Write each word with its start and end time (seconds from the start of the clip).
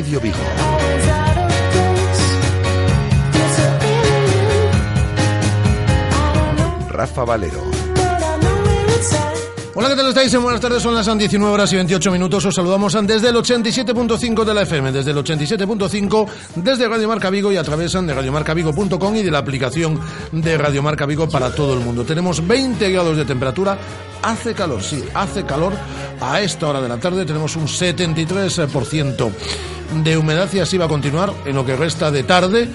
Intermedio 0.00 0.20
Vigo. 0.20 0.38
Rafa 6.88 7.24
Valero. 7.24 7.89
Hola, 10.10 10.22
¿qué 10.22 10.22
tal 10.22 10.26
estáis? 10.26 10.42
Buenas 10.42 10.60
tardes, 10.60 10.82
son 10.82 10.94
las 10.96 11.18
19 11.18 11.54
horas 11.54 11.72
y 11.72 11.76
28 11.76 12.10
minutos. 12.10 12.44
Os 12.44 12.52
saludamos 12.52 12.98
desde 13.06 13.28
el 13.28 13.36
87.5 13.36 14.44
de 14.44 14.54
la 14.54 14.62
FM, 14.62 14.90
desde 14.90 15.12
el 15.12 15.18
87.5, 15.18 16.26
desde 16.56 16.88
Radio 16.88 17.06
Marca 17.06 17.30
Vigo 17.30 17.52
y 17.52 17.56
a 17.56 17.62
través 17.62 17.92
de 17.92 18.12
radiomarcavigo.com 18.12 19.14
y 19.14 19.22
de 19.22 19.30
la 19.30 19.38
aplicación 19.38 20.00
de 20.32 20.58
Radio 20.58 20.82
Marca 20.82 21.06
Vigo 21.06 21.28
para 21.28 21.54
todo 21.54 21.74
el 21.74 21.80
mundo. 21.80 22.02
Tenemos 22.02 22.44
20 22.44 22.90
grados 22.90 23.18
de 23.18 23.24
temperatura, 23.24 23.78
hace 24.20 24.52
calor, 24.52 24.82
sí, 24.82 25.04
hace 25.14 25.44
calor. 25.44 25.74
A 26.20 26.40
esta 26.40 26.66
hora 26.66 26.80
de 26.80 26.88
la 26.88 26.98
tarde 26.98 27.24
tenemos 27.24 27.54
un 27.54 27.68
73% 27.68 29.30
de 30.02 30.16
humedad 30.16 30.48
y 30.52 30.58
así 30.58 30.76
va 30.76 30.86
a 30.86 30.88
continuar 30.88 31.32
en 31.44 31.54
lo 31.54 31.64
que 31.64 31.76
resta 31.76 32.10
de 32.10 32.24
tarde 32.24 32.68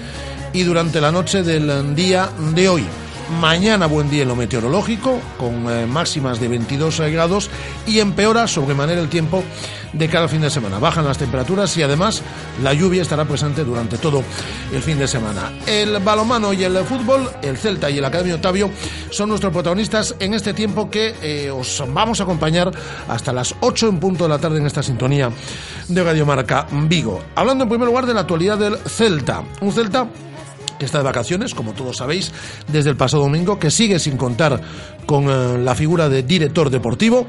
y 0.54 0.62
durante 0.62 1.02
la 1.02 1.12
noche 1.12 1.42
del 1.42 1.94
día 1.94 2.30
de 2.54 2.68
hoy. 2.70 2.86
Mañana 3.28 3.86
buen 3.86 4.08
día 4.08 4.22
en 4.22 4.28
lo 4.28 4.36
meteorológico, 4.36 5.20
con 5.36 5.68
eh, 5.68 5.84
máximas 5.86 6.38
de 6.38 6.46
22 6.46 7.00
grados 7.00 7.50
y 7.84 7.98
empeora 7.98 8.46
sobremanera 8.46 9.00
el 9.00 9.08
tiempo 9.08 9.42
de 9.92 10.08
cada 10.08 10.28
fin 10.28 10.42
de 10.42 10.50
semana. 10.50 10.78
Bajan 10.78 11.04
las 11.04 11.18
temperaturas 11.18 11.76
y 11.76 11.82
además 11.82 12.22
la 12.62 12.72
lluvia 12.72 13.02
estará 13.02 13.24
presente 13.24 13.64
durante 13.64 13.98
todo 13.98 14.22
el 14.72 14.80
fin 14.80 14.98
de 14.98 15.08
semana. 15.08 15.50
El 15.66 15.98
balomano 15.98 16.52
y 16.52 16.62
el 16.62 16.76
fútbol, 16.84 17.28
el 17.42 17.56
Celta 17.56 17.90
y 17.90 17.98
el 17.98 18.04
Academia 18.04 18.36
Octavio 18.36 18.70
son 19.10 19.28
nuestros 19.28 19.52
protagonistas 19.52 20.14
en 20.20 20.32
este 20.32 20.54
tiempo 20.54 20.88
que 20.88 21.14
eh, 21.20 21.50
os 21.50 21.82
vamos 21.92 22.20
a 22.20 22.22
acompañar 22.22 22.70
hasta 23.08 23.32
las 23.32 23.56
8 23.60 23.88
en 23.88 23.98
punto 23.98 24.24
de 24.24 24.30
la 24.30 24.38
tarde 24.38 24.58
en 24.58 24.66
esta 24.66 24.84
sintonía 24.84 25.30
de 25.88 26.04
Radio 26.04 26.26
Marca 26.26 26.66
Vigo. 26.70 27.22
Hablando 27.34 27.64
en 27.64 27.70
primer 27.70 27.88
lugar 27.88 28.06
de 28.06 28.14
la 28.14 28.20
actualidad 28.20 28.58
del 28.58 28.76
Celta. 28.86 29.42
Un 29.60 29.72
Celta 29.72 30.06
que 30.78 30.84
está 30.84 30.98
de 30.98 31.04
vacaciones, 31.04 31.54
como 31.54 31.72
todos 31.72 31.98
sabéis, 31.98 32.32
desde 32.68 32.90
el 32.90 32.96
pasado 32.96 33.22
domingo, 33.24 33.58
que 33.58 33.70
sigue 33.70 33.98
sin 33.98 34.16
contar 34.16 34.60
con 35.06 35.28
eh, 35.28 35.58
la 35.58 35.74
figura 35.74 36.08
de 36.08 36.22
director 36.22 36.70
deportivo. 36.70 37.26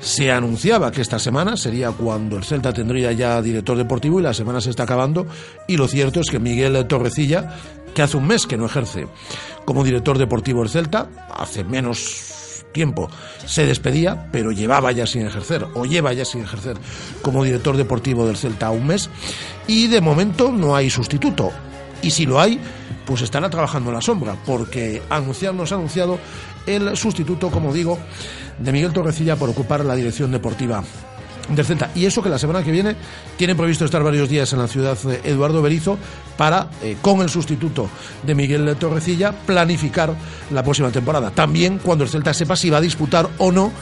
Se 0.00 0.32
anunciaba 0.32 0.90
que 0.90 1.02
esta 1.02 1.18
semana 1.18 1.56
sería 1.56 1.90
cuando 1.90 2.38
el 2.38 2.44
Celta 2.44 2.72
tendría 2.72 3.12
ya 3.12 3.42
director 3.42 3.76
deportivo 3.76 4.18
y 4.18 4.22
la 4.22 4.32
semana 4.32 4.60
se 4.60 4.70
está 4.70 4.84
acabando. 4.84 5.26
Y 5.68 5.76
lo 5.76 5.88
cierto 5.88 6.20
es 6.20 6.30
que 6.30 6.38
Miguel 6.38 6.86
Torrecilla, 6.86 7.54
que 7.94 8.00
hace 8.00 8.16
un 8.16 8.26
mes 8.26 8.46
que 8.46 8.56
no 8.56 8.64
ejerce 8.64 9.06
como 9.66 9.84
director 9.84 10.16
deportivo 10.16 10.60
del 10.60 10.70
Celta, 10.70 11.10
hace 11.36 11.64
menos 11.64 12.40
tiempo 12.72 13.10
se 13.46 13.66
despedía, 13.66 14.28
pero 14.32 14.52
llevaba 14.52 14.92
ya 14.92 15.06
sin 15.06 15.26
ejercer, 15.26 15.66
o 15.74 15.84
lleva 15.84 16.12
ya 16.12 16.24
sin 16.24 16.42
ejercer 16.42 16.76
como 17.22 17.44
director 17.44 17.76
deportivo 17.76 18.26
del 18.26 18.36
Celta 18.36 18.70
un 18.70 18.86
mes, 18.86 19.10
y 19.66 19.88
de 19.88 20.00
momento 20.00 20.52
no 20.52 20.76
hay 20.76 20.88
sustituto. 20.88 21.52
Y 22.02 22.10
si 22.10 22.26
lo 22.26 22.40
hay, 22.40 22.60
pues 23.06 23.22
estará 23.22 23.50
trabajando 23.50 23.90
en 23.90 23.96
la 23.96 24.00
sombra, 24.00 24.36
porque 24.46 25.02
anunciar, 25.10 25.54
nos 25.54 25.72
ha 25.72 25.74
anunciado 25.74 26.18
el 26.66 26.96
sustituto, 26.96 27.50
como 27.50 27.72
digo, 27.72 27.98
de 28.58 28.72
Miguel 28.72 28.92
Torrecilla 28.92 29.36
por 29.36 29.50
ocupar 29.50 29.84
la 29.84 29.94
dirección 29.94 30.30
deportiva 30.30 30.82
del 31.50 31.64
Celta. 31.64 31.90
Y 31.94 32.06
eso 32.06 32.22
que 32.22 32.28
la 32.28 32.38
semana 32.38 32.62
que 32.62 32.70
viene 32.70 32.96
tiene 33.36 33.54
previsto 33.54 33.84
estar 33.84 34.02
varios 34.02 34.28
días 34.28 34.52
en 34.52 34.58
la 34.58 34.68
ciudad 34.68 34.96
de 34.98 35.20
Eduardo 35.24 35.62
Berizo 35.62 35.98
para, 36.36 36.68
eh, 36.82 36.96
con 37.02 37.20
el 37.20 37.28
sustituto 37.28 37.88
de 38.22 38.34
Miguel 38.34 38.76
Torrecilla, 38.76 39.32
planificar 39.32 40.14
la 40.50 40.62
próxima 40.62 40.90
temporada. 40.90 41.30
También 41.30 41.78
cuando 41.78 42.04
el 42.04 42.10
Celta 42.10 42.32
sepa 42.32 42.56
si 42.56 42.70
va 42.70 42.78
a 42.78 42.80
disputar 42.80 43.28
o 43.38 43.52
no 43.52 43.72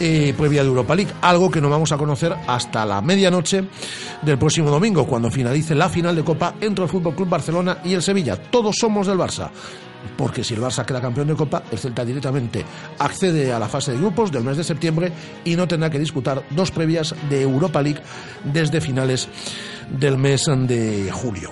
eh, 0.00 0.32
previa 0.36 0.62
de 0.62 0.68
Europa 0.68 0.94
League, 0.94 1.12
algo 1.20 1.50
que 1.50 1.60
no 1.60 1.68
vamos 1.68 1.90
a 1.92 1.96
conocer 1.96 2.34
hasta 2.46 2.86
la 2.86 3.00
medianoche 3.00 3.64
del 4.22 4.38
próximo 4.38 4.70
domingo, 4.70 5.06
cuando 5.06 5.30
finalice 5.30 5.74
la 5.74 5.88
final 5.88 6.14
de 6.14 6.22
Copa 6.22 6.54
entre 6.60 6.84
el 6.84 6.90
Fútbol 6.90 7.14
Club 7.14 7.28
Barcelona 7.28 7.78
y 7.84 7.94
el 7.94 8.02
Sevilla. 8.02 8.36
Todos 8.36 8.76
somos 8.76 9.06
del 9.06 9.18
Barça 9.18 9.50
porque 10.16 10.44
si 10.44 10.54
el 10.54 10.60
Barça 10.60 10.84
queda 10.84 11.00
campeón 11.00 11.28
de 11.28 11.34
Copa, 11.34 11.62
el 11.70 11.78
Celta 11.78 12.04
directamente 12.04 12.64
accede 12.98 13.52
a 13.52 13.58
la 13.58 13.68
fase 13.68 13.92
de 13.92 13.98
grupos 13.98 14.32
del 14.32 14.44
mes 14.44 14.56
de 14.56 14.64
septiembre 14.64 15.12
y 15.44 15.56
no 15.56 15.68
tendrá 15.68 15.90
que 15.90 15.98
disputar 15.98 16.42
dos 16.50 16.70
previas 16.70 17.14
de 17.28 17.42
Europa 17.42 17.82
League 17.82 18.00
desde 18.44 18.80
finales 18.80 19.28
del 19.90 20.18
mes 20.18 20.44
de 20.46 21.10
julio. 21.12 21.50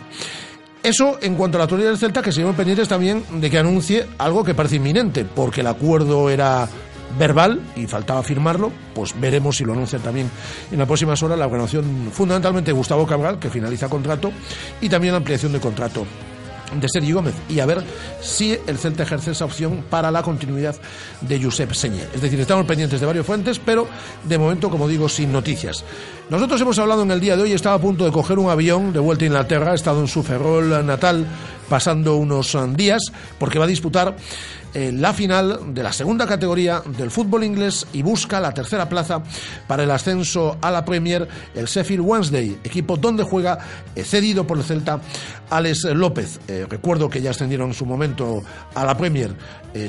Eso 0.82 1.18
en 1.20 1.34
cuanto 1.34 1.56
a 1.56 1.60
la 1.60 1.64
actualidad 1.64 1.90
del 1.90 1.98
Celta, 1.98 2.22
que 2.22 2.30
seguimos 2.30 2.54
pendientes 2.54 2.86
también 2.86 3.24
de 3.40 3.50
que 3.50 3.58
anuncie 3.58 4.06
algo 4.18 4.44
que 4.44 4.54
parece 4.54 4.76
inminente, 4.76 5.24
porque 5.24 5.62
el 5.62 5.66
acuerdo 5.66 6.30
era 6.30 6.68
verbal 7.18 7.60
y 7.74 7.86
faltaba 7.86 8.22
firmarlo, 8.22 8.70
pues 8.94 9.18
veremos 9.18 9.56
si 9.56 9.64
lo 9.64 9.72
anuncian 9.72 10.02
también 10.02 10.30
en 10.70 10.78
las 10.78 10.86
próximas 10.86 11.22
horas 11.22 11.38
la 11.38 11.48
renovación 11.48 12.10
fundamentalmente 12.12 12.72
Gustavo 12.72 13.06
Cabral, 13.06 13.38
que 13.38 13.50
finaliza 13.50 13.88
contrato, 13.88 14.32
y 14.80 14.88
también 14.88 15.12
la 15.12 15.18
ampliación 15.18 15.52
de 15.52 15.60
contrato 15.60 16.06
de 16.74 16.88
Sergi 16.88 17.12
Gómez 17.12 17.34
y 17.48 17.60
a 17.60 17.66
ver 17.66 17.82
si 18.20 18.58
el 18.66 18.78
Celta 18.78 19.04
ejerce 19.04 19.30
esa 19.30 19.44
opción 19.44 19.84
para 19.88 20.10
la 20.10 20.22
continuidad 20.22 20.76
de 21.20 21.42
Josep 21.42 21.72
Señé. 21.72 22.04
Es 22.14 22.20
decir, 22.20 22.40
estamos 22.40 22.66
pendientes 22.66 23.00
de 23.00 23.06
varios 23.06 23.26
fuentes, 23.26 23.58
pero 23.58 23.86
de 24.24 24.38
momento, 24.38 24.70
como 24.70 24.88
digo, 24.88 25.08
sin 25.08 25.32
noticias. 25.32 25.84
Nosotros 26.28 26.60
hemos 26.60 26.76
hablado 26.80 27.04
en 27.04 27.12
el 27.12 27.20
día 27.20 27.36
de 27.36 27.44
hoy, 27.44 27.52
estaba 27.52 27.76
a 27.76 27.80
punto 27.80 28.04
de 28.04 28.10
coger 28.10 28.40
un 28.40 28.50
avión 28.50 28.92
de 28.92 28.98
vuelta 28.98 29.24
a 29.24 29.28
Inglaterra, 29.28 29.70
ha 29.70 29.74
estado 29.76 30.00
en 30.00 30.08
su 30.08 30.24
Ferrol 30.24 30.84
natal 30.84 31.24
pasando 31.68 32.16
unos 32.16 32.56
días, 32.74 33.12
porque 33.38 33.60
va 33.60 33.64
a 33.64 33.68
disputar 33.68 34.16
eh, 34.74 34.90
la 34.92 35.14
final 35.14 35.72
de 35.72 35.82
la 35.84 35.92
segunda 35.92 36.26
categoría 36.26 36.82
del 36.98 37.12
fútbol 37.12 37.44
inglés 37.44 37.86
y 37.92 38.02
busca 38.02 38.40
la 38.40 38.52
tercera 38.52 38.88
plaza 38.88 39.22
para 39.68 39.84
el 39.84 39.90
ascenso 39.90 40.58
a 40.60 40.70
la 40.72 40.84
Premier, 40.84 41.28
el 41.54 41.66
Sheffield 41.66 42.02
Wednesday, 42.04 42.58
equipo 42.64 42.96
donde 42.96 43.22
juega 43.22 43.58
eh, 43.94 44.02
cedido 44.02 44.46
por 44.46 44.58
el 44.58 44.64
Celta 44.64 45.00
Alex 45.48 45.84
López. 45.84 46.40
Eh, 46.48 46.66
recuerdo 46.68 47.08
que 47.08 47.22
ya 47.22 47.30
ascendieron 47.30 47.68
en 47.68 47.74
su 47.74 47.86
momento 47.86 48.42
a 48.74 48.84
la 48.84 48.96
Premier 48.96 49.34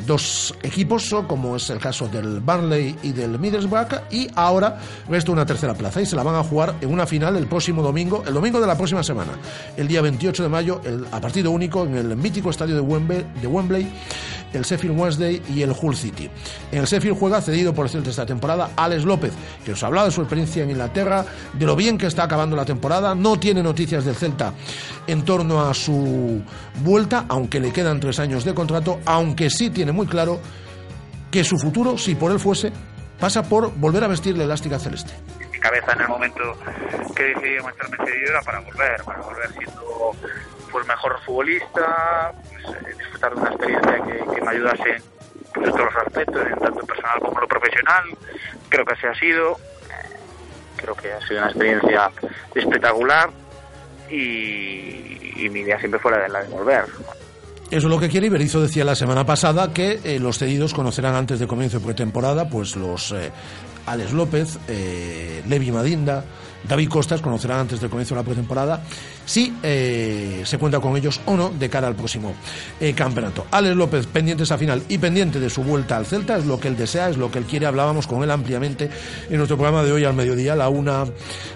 dos 0.06 0.54
equipos, 0.64 1.14
como 1.28 1.56
es 1.56 1.70
el 1.70 1.80
caso 1.80 2.08
del 2.08 2.40
Burnley 2.40 2.96
y 3.04 3.12
del 3.12 3.40
Middlesbrough, 3.40 4.02
y 4.12 4.28
ahora 4.36 4.80
resta 5.10 5.32
una 5.32 5.46
tercera 5.46 5.74
plaza 5.74 6.02
y 6.02 6.06
se 6.06 6.16
la 6.16 6.24
van 6.24 6.36
a 6.36 6.44
jugar 6.44 6.76
en 6.82 6.92
una 6.92 7.06
final 7.06 7.36
el 7.36 7.48
próximo 7.48 7.82
domingo, 7.82 8.24
el 8.28 8.34
domingo 8.34 8.60
de 8.60 8.68
la 8.68 8.76
próxima 8.76 9.04
semana, 9.04 9.34
el 9.76 9.88
día 9.88 10.02
28 10.02 10.44
de 10.44 10.50
mayo, 10.50 10.82
el, 10.84 11.06
a 11.12 11.20
partido 11.20 11.52
único 11.52 11.86
en 11.86 11.96
el 11.96 12.16
mítico 12.16 12.50
estadio 12.50 12.76
de 12.76 12.82
Wembley 13.48 13.92
el 14.54 14.64
Sheffield 14.64 15.00
Wednesday 15.00 15.42
y 15.50 15.62
el 15.62 15.74
Hull 15.80 15.96
City. 15.96 16.30
En 16.72 16.80
el 16.80 16.86
Sheffield 16.86 17.18
juega 17.18 17.42
cedido 17.42 17.74
por 17.74 17.86
el 17.86 17.92
Celta 17.92 18.10
esta 18.10 18.26
temporada 18.26 18.72
Alex 18.76 19.04
López, 19.04 19.34
que 19.64 19.74
os 19.74 19.84
ha 19.84 19.88
hablado 19.88 20.08
de 20.08 20.14
su 20.14 20.22
experiencia 20.22 20.64
en 20.64 20.72
Inglaterra, 20.72 21.26
de 21.54 21.66
lo 21.66 21.76
bien 21.76 21.98
que 21.98 22.08
está 22.08 22.24
acabando 22.24 22.56
la 22.56 22.66
temporada, 22.66 23.16
no 23.16 23.40
tiene 23.40 23.62
noticias 23.64 24.06
del 24.06 24.16
Celta 24.16 24.54
en 25.06 25.24
torno 25.24 25.68
a 25.68 25.74
su 25.74 26.42
vuelta, 26.84 27.26
aunque 27.30 27.60
le 27.60 27.72
quedan 27.72 28.00
tres 28.00 28.20
años 28.20 28.44
de 28.44 28.54
contrato, 28.54 29.00
aunque 29.06 29.50
sí 29.50 29.70
tiene 29.70 29.92
muy 29.92 30.08
claro 30.08 30.40
que 31.32 31.44
su 31.44 31.58
futuro, 31.58 31.98
si 31.98 32.16
por 32.16 32.32
él 32.32 32.40
fuese, 32.40 32.72
pasa 33.20 33.44
por 33.44 33.74
volver 33.76 34.04
a 34.04 34.08
vestir 34.08 34.38
la 34.38 34.44
elástica 34.44 34.80
celeste. 34.80 35.14
Mi 35.52 35.60
cabeza 35.60 35.94
en 35.94 36.02
el 36.02 36.08
momento 36.08 36.42
que 37.16 37.24
decidí 37.24 37.60
marcharme 37.64 37.98
cedido 37.98 38.30
era 38.30 38.42
para 38.42 38.60
volver, 38.60 39.04
para 39.04 39.22
volver 39.22 39.52
siendo 39.54 40.16
pues 40.72 40.88
mejor 40.88 41.20
futbolista, 41.26 42.34
pues, 42.52 42.76
eh, 42.76 42.94
disfrutar 42.98 43.36
de 43.36 43.42
una 43.42 43.50
experiencia 43.50 43.94
que, 44.04 44.36
que 44.36 44.42
me 44.42 44.52
ayudase 44.52 45.02
en 45.56 45.64
todos 45.64 45.80
los 45.80 45.96
aspectos, 45.96 46.48
tanto 46.60 46.86
personal 46.86 47.20
como 47.20 47.40
lo 47.40 47.48
profesional. 47.48 48.04
Creo 48.70 48.86
que 48.86 48.94
así 48.94 49.08
ha 49.08 49.16
sido. 49.16 49.58
Creo 50.76 50.96
que 50.96 51.12
ha 51.12 51.22
sido 51.28 51.40
una 51.40 51.50
experiencia 51.50 52.12
espectacular 52.54 53.30
y, 54.10 55.50
mi 55.50 55.62
idea 55.62 55.80
siempre 55.80 56.00
fue 56.00 56.12
la 56.12 56.20
de, 56.20 56.30
la 56.30 56.44
de 56.44 56.50
volver. 56.50 56.86
Eso 57.70 57.78
es 57.78 57.84
lo 57.84 58.00
que 58.00 58.10
quiere 58.10 58.28
Iberizo 58.28 58.62
decía 58.62 58.86
la 58.86 58.96
semana 58.96 59.26
pasada 59.26 59.74
que 59.74 60.00
eh, 60.04 60.20
los 60.20 60.38
cedidos 60.38 60.74
conocerán 60.74 61.16
antes 61.16 61.40
de 61.40 61.48
comienzo 61.48 61.80
de 61.80 61.86
pretemporada 61.86 62.50
pues 62.50 62.76
los 62.76 63.12
eh, 63.12 63.32
Alex 63.86 64.14
López, 64.14 64.58
eh, 64.68 65.44
Levi 65.48 65.72
Madinda, 65.72 66.24
David 66.68 66.90
Costas 66.90 67.22
conocerán 67.22 67.60
antes 67.60 67.82
del 67.82 67.90
comienzo 67.90 68.16
de 68.16 68.22
la 68.22 68.26
pretemporada 68.26 68.84
si 69.28 69.54
eh, 69.62 70.42
se 70.46 70.58
cuenta 70.58 70.80
con 70.80 70.96
ellos 70.96 71.20
o 71.26 71.36
no 71.36 71.50
de 71.50 71.70
cara 71.70 71.88
al 71.88 71.96
próximo 71.96 72.34
eh, 72.80 72.94
campeonato. 72.94 73.46
Alex 73.52 73.76
López 73.76 74.08
pendiente 74.08 74.44
esa 74.44 74.58
final 74.58 74.82
y 74.88 74.98
pendiente 74.98 75.40
de 75.40 75.50
su 75.50 75.64
vuelta 75.64 75.98
al 75.98 76.06
Celta, 76.06 76.38
es 76.38 76.46
lo 76.46 76.60
que 76.60 76.70
él 76.70 76.78
desea, 76.78 77.10
es 77.10 77.18
lo 77.18 77.30
que 77.30 77.38
él 77.38 77.46
quiere. 77.46 77.66
Hablábamos 77.66 78.08
con 78.08 78.24
él 78.24 78.32
ampliamente 78.32 78.90
en 79.30 79.38
nuestro 79.38 79.58
programa 79.58 79.84
de 79.84 79.92
hoy 79.92 80.06
al 80.06 80.14
mediodía, 80.14 80.56
la 80.56 80.70
una 80.70 81.06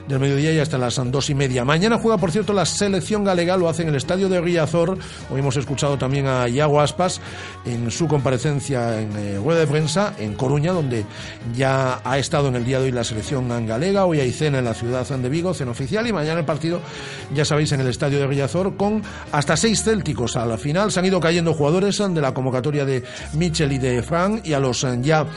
del 0.08 0.20
mediodía 0.20 0.52
y 0.52 0.60
hasta 0.60 0.78
las 0.78 1.02
dos 1.06 1.30
y 1.30 1.36
media. 1.36 1.64
Mañana 1.64 1.98
juega, 1.98 2.18
por 2.18 2.32
cierto, 2.32 2.52
la 2.52 2.66
selección 2.66 3.24
galega, 3.24 3.56
lo 3.56 3.70
hace 3.70 3.84
en 3.84 3.90
el 3.90 3.96
estadio 3.96 4.28
de 4.28 4.42
Riazor. 4.42 4.98
Hoy 5.32 5.40
hemos 5.40 5.56
escuchado 5.56 5.98
también 5.98 6.28
a 6.28 6.50
Iago 6.50 6.82
Aspas 6.82 7.22
en 7.66 7.90
su 7.90 8.08
comparecencia 8.08 9.00
en 9.00 9.16
eh, 9.18 9.38
rueda 9.38 9.62
de 9.62 9.68
prensa 9.68 10.14
en 10.20 10.34
Coruña, 10.34 10.74
donde 10.74 11.06
ya 11.56 12.02
ha 12.04 12.18
estado 12.18 12.50
en 12.50 12.56
el 12.56 12.66
día 12.66 12.80
de 12.80 12.86
hoy 12.86 12.92
la 12.92 13.06
selección 13.06 13.48
galega. 13.66 14.06
Hoy 14.06 14.20
hay 14.20 14.32
cena 14.32 14.60
en 14.60 14.66
la 14.66 14.74
ciudad 14.74 15.08
de 15.08 15.30
Vigo, 15.30 15.54
cena 15.54 15.72
oficial, 15.72 16.06
y 16.08 16.14
mañana 16.14 16.42
el 16.42 16.46
partido, 16.46 16.82
ya 17.34 17.46
sabéis, 17.46 17.61
en 17.72 17.82
el 17.82 17.88
estadio 17.88 18.20
de 18.20 18.28
Villazor, 18.28 18.76
con 18.76 19.04
hasta 19.32 19.56
seis 19.56 19.84
célticos 19.84 20.36
a 20.36 20.46
la 20.46 20.58
final. 20.58 20.92
Se 20.92 21.00
han 21.00 21.06
ido 21.06 21.20
cayendo 21.20 21.54
jugadores 21.54 21.98
de 21.98 22.22
la 22.22 22.34
convocatoria 22.34 22.86
de 22.86 23.04
Michel 23.34 23.74
y 23.74 23.78
de 23.78 24.02
Frank, 24.02 24.42
y 24.46 24.54
a 24.54 24.60
los 24.60 24.86
ya 25.02 25.28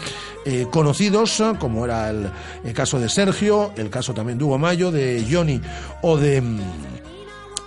conocidos, 0.70 1.42
como 1.58 1.84
era 1.84 2.10
el, 2.10 2.30
el, 2.64 2.72
caso 2.72 2.98
de 2.98 3.08
Sergio, 3.08 3.72
el 3.76 3.90
caso 3.90 4.14
también 4.14 4.38
de 4.38 4.44
Hugo 4.44 4.58
Mayo, 4.58 4.90
de 4.90 5.26
Johnny 5.30 5.60
o 6.02 6.16
de 6.16 6.42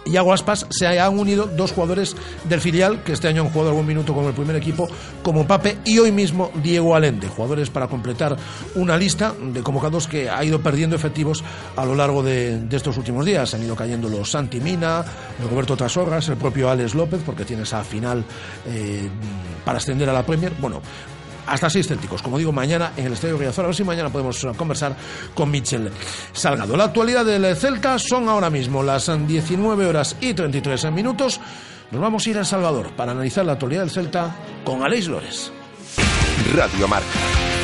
y 0.07 0.17
a 0.17 0.21
Guaspas 0.21 0.65
se 0.69 0.87
han 0.87 1.19
unido 1.19 1.47
dos 1.47 1.71
jugadores 1.71 2.15
del 2.45 2.61
filial 2.61 3.03
que 3.03 3.13
este 3.13 3.27
año 3.27 3.43
han 3.43 3.49
jugado 3.49 3.69
algún 3.71 3.85
minuto 3.85 4.13
con 4.13 4.25
el 4.25 4.33
primer 4.33 4.55
equipo, 4.55 4.87
como 5.21 5.47
Pape 5.47 5.79
y 5.85 5.99
hoy 5.99 6.11
mismo 6.11 6.51
Diego 6.61 6.95
Alende, 6.95 7.27
jugadores 7.27 7.69
para 7.69 7.87
completar 7.87 8.37
una 8.75 8.97
lista 8.97 9.33
de 9.39 9.61
convocados 9.61 10.07
que 10.07 10.29
ha 10.29 10.43
ido 10.43 10.61
perdiendo 10.61 10.95
efectivos 10.95 11.43
a 11.75 11.85
lo 11.85 11.95
largo 11.95 12.23
de, 12.23 12.67
estos 12.71 12.97
últimos 12.97 13.25
días. 13.25 13.53
Han 13.53 13.63
ido 13.63 13.75
cayendo 13.75 14.07
los 14.09 14.31
Santi 14.31 14.59
Mina, 14.59 15.03
Roberto 15.49 15.75
Trasorras, 15.75 16.29
el 16.29 16.37
propio 16.37 16.69
Alex 16.69 16.95
López, 16.95 17.21
porque 17.25 17.45
tiene 17.45 17.63
esa 17.63 17.83
final 17.83 18.23
eh, 18.67 19.09
para 19.65 19.79
ascender 19.79 20.09
a 20.09 20.13
la 20.13 20.25
Premier. 20.25 20.53
Bueno, 20.59 20.81
hasta 21.47 21.69
seis 21.69 21.87
célticos. 21.87 22.21
Como 22.21 22.37
digo, 22.37 22.51
mañana 22.51 22.91
en 22.97 23.05
el 23.07 23.13
Estadio 23.13 23.37
Riazor. 23.37 23.65
A 23.65 23.67
ver 23.67 23.75
si 23.75 23.83
mañana 23.83 24.09
podemos 24.09 24.45
conversar 24.55 24.95
con 25.33 25.49
Michel 25.49 25.91
Salgado. 26.33 26.77
La 26.77 26.85
actualidad 26.85 27.25
del 27.25 27.55
Celta 27.55 27.97
son 27.99 28.29
ahora 28.29 28.49
mismo 28.49 28.83
las 28.83 29.09
19 29.27 29.85
horas 29.85 30.15
y 30.21 30.33
33 30.33 30.91
minutos. 30.91 31.39
Nos 31.91 32.01
vamos 32.01 32.25
a 32.25 32.29
ir 32.29 32.37
a 32.37 32.41
El 32.41 32.45
Salvador 32.45 32.91
para 32.91 33.13
analizar 33.13 33.45
la 33.45 33.53
actualidad 33.53 33.81
del 33.81 33.91
Celta 33.91 34.35
con 34.63 34.83
Aleix 34.83 35.07
Lores. 35.07 35.51
Radio 36.53 36.87
Marca. 36.87 37.07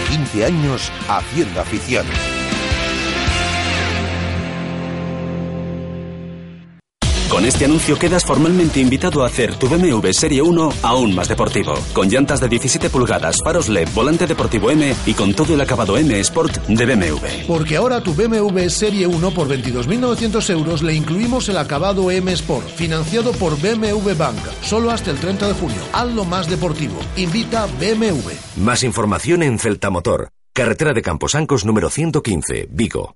15 0.10 0.46
años 0.46 0.92
haciendo 1.08 1.60
afición. 1.60 2.06
Con 7.34 7.46
este 7.46 7.66
anuncio 7.66 7.98
quedas 7.98 8.24
formalmente 8.24 8.80
invitado 8.80 9.24
a 9.24 9.26
hacer 9.26 9.56
tu 9.56 9.68
BMW 9.68 10.12
Serie 10.12 10.44
1 10.44 10.70
aún 10.84 11.16
más 11.16 11.28
deportivo. 11.28 11.74
Con 11.92 12.08
llantas 12.08 12.40
de 12.40 12.48
17 12.48 12.92
pulgadas, 12.92 13.38
faros 13.44 13.70
LED, 13.70 13.90
volante 13.96 14.28
deportivo 14.28 14.70
M 14.70 14.96
y 15.08 15.16
con 15.16 15.34
todo 15.34 15.56
el 15.56 15.62
acabado 15.62 15.98
M 15.98 16.20
Sport 16.20 16.68
de 16.68 16.86
BMW. 16.86 17.26
Porque 17.48 17.76
ahora 17.76 18.04
tu 18.04 18.14
BMW 18.14 18.68
Serie 18.70 19.08
1 19.08 19.34
por 19.34 19.48
22.900 19.48 20.48
euros 20.52 20.84
le 20.84 20.94
incluimos 20.94 21.50
el 21.50 21.58
acabado 21.58 22.12
M 22.12 22.32
Sport, 22.34 22.70
financiado 22.70 23.32
por 23.32 23.60
BMW 23.60 24.14
Bank, 24.16 24.38
solo 24.62 24.92
hasta 24.92 25.10
el 25.10 25.18
30 25.18 25.48
de 25.48 25.54
junio. 25.56 25.82
Hazlo 25.92 26.26
más 26.26 26.48
deportivo. 26.48 27.00
Invita 27.16 27.66
BMW. 27.80 28.30
Más 28.58 28.84
información 28.84 29.42
en 29.42 29.58
Celta 29.58 29.90
Motor. 29.90 30.30
Carretera 30.54 30.94
de 30.94 31.02
Camposancos 31.02 31.66
número 31.66 31.90
115, 31.90 32.68
Vigo. 32.70 33.16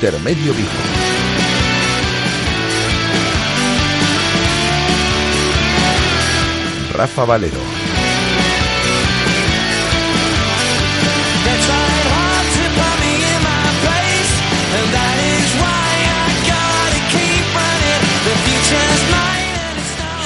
Intermedio 0.00 0.54
Vigo. 0.54 0.70
Rafa 6.94 7.24
Valero. 7.26 7.58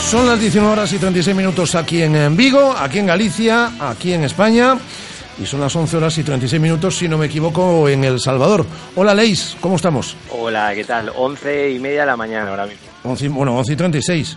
Son 0.09 0.29
las 0.29 0.39
19 0.39 0.71
horas 0.71 0.93
y 0.93 0.99
36 0.99 1.35
minutos 1.35 1.75
aquí 1.75 2.01
en 2.01 2.37
Vigo, 2.37 2.77
aquí 2.79 3.01
en 3.01 3.07
Galicia, 3.07 3.73
aquí 3.81 4.13
en 4.13 4.23
España. 4.23 4.79
Y 5.41 5.47
son 5.47 5.61
las 5.61 5.75
11 5.75 5.97
horas 5.97 6.17
y 6.19 6.23
36 6.23 6.63
minutos, 6.63 6.97
si 6.97 7.09
no 7.09 7.19
me 7.19 7.27
equivoco, 7.27 7.89
en 7.89 8.05
El 8.05 8.21
Salvador. 8.21 8.65
Hola, 8.95 9.15
Leis, 9.15 9.57
¿cómo 9.61 9.77
estamos? 9.77 10.17
Hola, 10.31 10.73
¿qué 10.75 10.85
tal? 10.85 11.11
11 11.15 11.73
y 11.73 11.79
media 11.81 12.01
de 12.01 12.07
la 12.07 12.17
mañana 12.17 12.51
ahora 12.51 12.67
mismo. 12.67 12.87
11, 13.03 13.29
bueno, 13.31 13.57
11 13.59 13.73
y 13.73 13.77
36. 13.77 14.37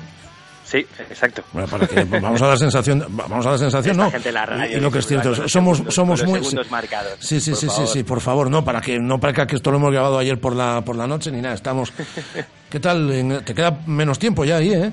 Sí, 0.65 0.77
exacto. 1.09 1.43
Bueno, 1.53 1.67
para 1.67 1.87
que, 1.87 2.03
vamos 2.19 2.41
a 2.41 2.47
dar 2.47 2.57
sensación, 2.57 3.05
vamos 3.09 3.45
a 3.45 3.51
dar 3.51 3.59
sensación, 3.59 3.91
Esta 3.95 4.03
¿no? 4.05 4.11
gente 4.11 4.27
en 4.29 4.33
la 4.35 4.45
radio, 4.45 4.77
y 4.77 4.81
lo 4.81 4.91
que 4.91 4.99
es 4.99 5.07
cierto, 5.07 5.47
somos, 5.47 5.77
segundos- 5.79 5.93
somos 5.93 6.23
muy, 6.25 6.39
segundos 6.39 6.71
marcados, 6.71 7.13
sí, 7.19 7.39
sí, 7.39 7.55
sí, 7.55 7.69
sí, 7.69 7.83
sí, 7.87 8.03
por 8.03 8.19
favor, 8.19 8.49
no, 8.49 8.65
para 8.65 8.81
que 8.81 8.99
no 8.99 9.17
parezca 9.19 9.45
que 9.47 9.55
esto 9.55 9.71
lo 9.71 9.77
hemos 9.77 9.91
grabado 9.93 10.17
ayer 10.17 10.41
por 10.41 10.53
la, 10.55 10.81
por 10.83 10.95
la 10.97 11.07
noche 11.07 11.31
ni 11.31 11.41
nada, 11.41 11.55
estamos, 11.55 11.93
¿Qué 12.69 12.79
tal? 12.81 13.43
Te 13.45 13.53
queda 13.53 13.79
menos 13.85 14.19
tiempo 14.19 14.43
ya 14.43 14.57
ahí, 14.57 14.73
¿eh? 14.73 14.91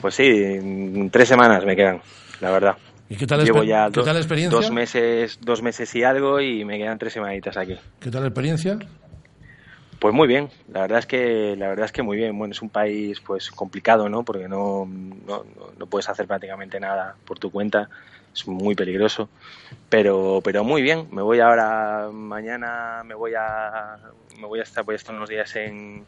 Pues 0.00 0.14
sí, 0.14 0.28
tres 1.10 1.28
semanas 1.28 1.64
me 1.64 1.74
quedan, 1.74 2.00
la 2.40 2.50
verdad. 2.52 2.76
¿Y 3.12 3.16
qué 3.16 3.26
tal, 3.26 3.44
Llevo 3.44 3.62
ya 3.62 3.90
¿qué 3.92 4.00
tal 4.00 4.14
la 4.14 4.20
experiencia? 4.20 4.56
dos 4.58 4.70
meses, 4.70 5.38
dos 5.42 5.60
meses 5.60 5.94
y 5.94 6.02
algo 6.02 6.40
y 6.40 6.64
me 6.64 6.78
quedan 6.78 6.98
tres 6.98 7.12
semanitas 7.12 7.56
aquí. 7.58 7.76
¿Qué 8.00 8.10
tal 8.10 8.22
la 8.22 8.28
experiencia? 8.28 8.78
Pues 9.98 10.14
muy 10.14 10.26
bien, 10.26 10.48
la 10.72 10.80
verdad 10.80 10.98
es 10.98 11.06
que 11.06 11.54
la 11.56 11.68
verdad 11.68 11.84
es 11.84 11.92
que 11.92 12.02
muy 12.02 12.16
bien. 12.16 12.36
Bueno, 12.38 12.52
es 12.52 12.62
un 12.62 12.70
país 12.70 13.20
pues 13.20 13.50
complicado, 13.50 14.08
¿no? 14.08 14.22
Porque 14.24 14.48
no, 14.48 14.88
no, 15.26 15.44
no 15.78 15.86
puedes 15.86 16.08
hacer 16.08 16.26
prácticamente 16.26 16.80
nada 16.80 17.14
por 17.26 17.38
tu 17.38 17.50
cuenta, 17.52 17.88
es 18.34 18.48
muy 18.48 18.74
peligroso, 18.74 19.28
pero 19.90 20.40
pero 20.42 20.64
muy 20.64 20.80
bien. 20.80 21.06
Me 21.12 21.20
voy 21.22 21.38
ahora 21.40 22.08
mañana, 22.12 23.02
me 23.04 23.14
voy 23.14 23.32
a 23.38 23.98
me 24.40 24.46
voy 24.46 24.58
a 24.60 24.62
estar 24.62 24.84
voy 24.84 24.94
a 24.94 24.96
estar 24.96 25.14
unos 25.14 25.28
días 25.28 25.54
en 25.56 26.04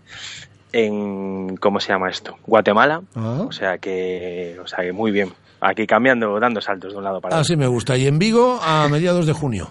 en 0.72 1.56
¿cómo 1.58 1.78
se 1.78 1.90
llama 1.92 2.08
esto? 2.10 2.36
Guatemala, 2.46 3.02
Ah. 3.14 3.44
o 3.46 3.52
sea 3.52 3.76
que 3.78 4.56
o 4.60 4.66
sea 4.66 4.82
que 4.82 4.92
muy 4.92 5.12
bien. 5.12 5.32
Aquí 5.66 5.86
cambiando, 5.86 6.38
dando 6.38 6.60
saltos 6.60 6.92
de 6.92 6.98
un 6.98 7.04
lado 7.04 7.22
para 7.22 7.36
otro. 7.36 7.40
Así 7.40 7.56
me 7.56 7.66
gusta. 7.66 7.96
Y 7.96 8.06
en 8.06 8.18
Vigo 8.18 8.60
a 8.62 8.86
mediados 8.90 9.26
de 9.26 9.32
junio. 9.32 9.70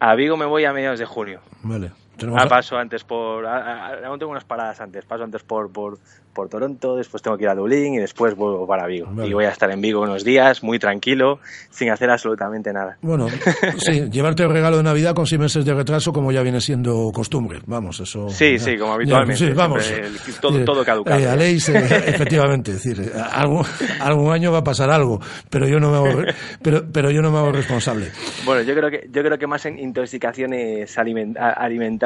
A 0.00 0.16
Vigo 0.16 0.36
me 0.36 0.46
voy 0.46 0.64
a 0.64 0.72
mediados 0.72 0.98
de 0.98 1.06
junio. 1.06 1.40
Vale. 1.62 1.92
Ah, 2.36 2.42
a- 2.44 2.48
paso 2.48 2.76
antes 2.76 3.04
por. 3.04 3.44
a- 3.46 3.88
a- 3.88 4.06
Aún 4.06 4.18
tengo 4.18 4.32
unas 4.32 4.44
paradas 4.44 4.80
antes. 4.80 5.04
Paso 5.04 5.24
antes 5.24 5.42
por, 5.42 5.70
por, 5.72 5.98
por 6.32 6.48
Toronto, 6.48 6.96
después 6.96 7.22
tengo 7.22 7.36
que 7.36 7.44
ir 7.44 7.48
a 7.50 7.54
Dublín 7.54 7.94
y 7.94 7.98
después 7.98 8.34
vuelvo 8.34 8.66
para 8.66 8.86
Vigo. 8.86 9.06
Vale. 9.10 9.28
Y 9.28 9.32
voy 9.32 9.44
a 9.46 9.50
estar 9.50 9.70
en 9.70 9.80
Vigo 9.80 10.00
unos 10.02 10.22
días, 10.24 10.62
muy 10.62 10.78
tranquilo, 10.78 11.38
sin 11.70 11.90
hacer 11.90 12.10
absolutamente 12.10 12.72
nada. 12.72 12.98
Bueno, 13.02 13.26
sí, 13.78 14.08
llevarte 14.10 14.42
el 14.42 14.50
regalo 14.50 14.76
de 14.78 14.82
Navidad 14.82 15.14
con 15.14 15.26
seis 15.26 15.40
meses 15.40 15.64
de 15.64 15.72
retraso 15.74 16.12
como 16.12 16.30
ya 16.32 16.42
viene 16.42 16.60
siendo 16.60 17.10
costumbre. 17.12 17.60
Vamos, 17.66 18.00
eso... 18.00 18.28
Sí, 18.28 18.58
ya- 18.58 18.64
sí, 18.64 18.76
como 18.76 18.90
ya, 18.90 18.94
habitualmente, 18.96 19.46
sí, 19.48 19.52
vamos. 19.54 19.90
el- 19.90 20.16
todo- 20.40 20.58
Eh, 20.58 20.64
todo 20.64 20.84
caducado. 20.84 21.18
eh, 21.18 21.26
Aleix, 21.28 21.68
eh, 21.70 21.74
efectivamente, 22.06 22.72
es 22.72 22.82
decir, 22.84 23.00
eh, 23.02 23.12
algún, 23.32 23.64
algún 24.00 24.32
año 24.32 24.52
va 24.52 24.58
a 24.58 24.64
pasar 24.64 24.90
algo, 24.90 25.20
pero 25.50 25.66
yo 25.66 25.80
no 25.80 25.90
me 25.90 25.96
hago, 25.96 26.22
pero, 26.62 26.84
pero 26.92 27.10
yo 27.10 27.22
no 27.22 27.30
me 27.30 27.38
hago 27.38 27.52
responsable. 27.52 28.10
Bueno, 28.44 28.62
yo 28.62 28.74
creo 28.74 28.90
que 28.90 29.08
yo 29.10 29.22
creo 29.22 29.38
que 29.38 29.46
más 29.46 29.64
en 29.66 29.78
intoxicaciones 29.78 30.96
aliment- 30.98 31.36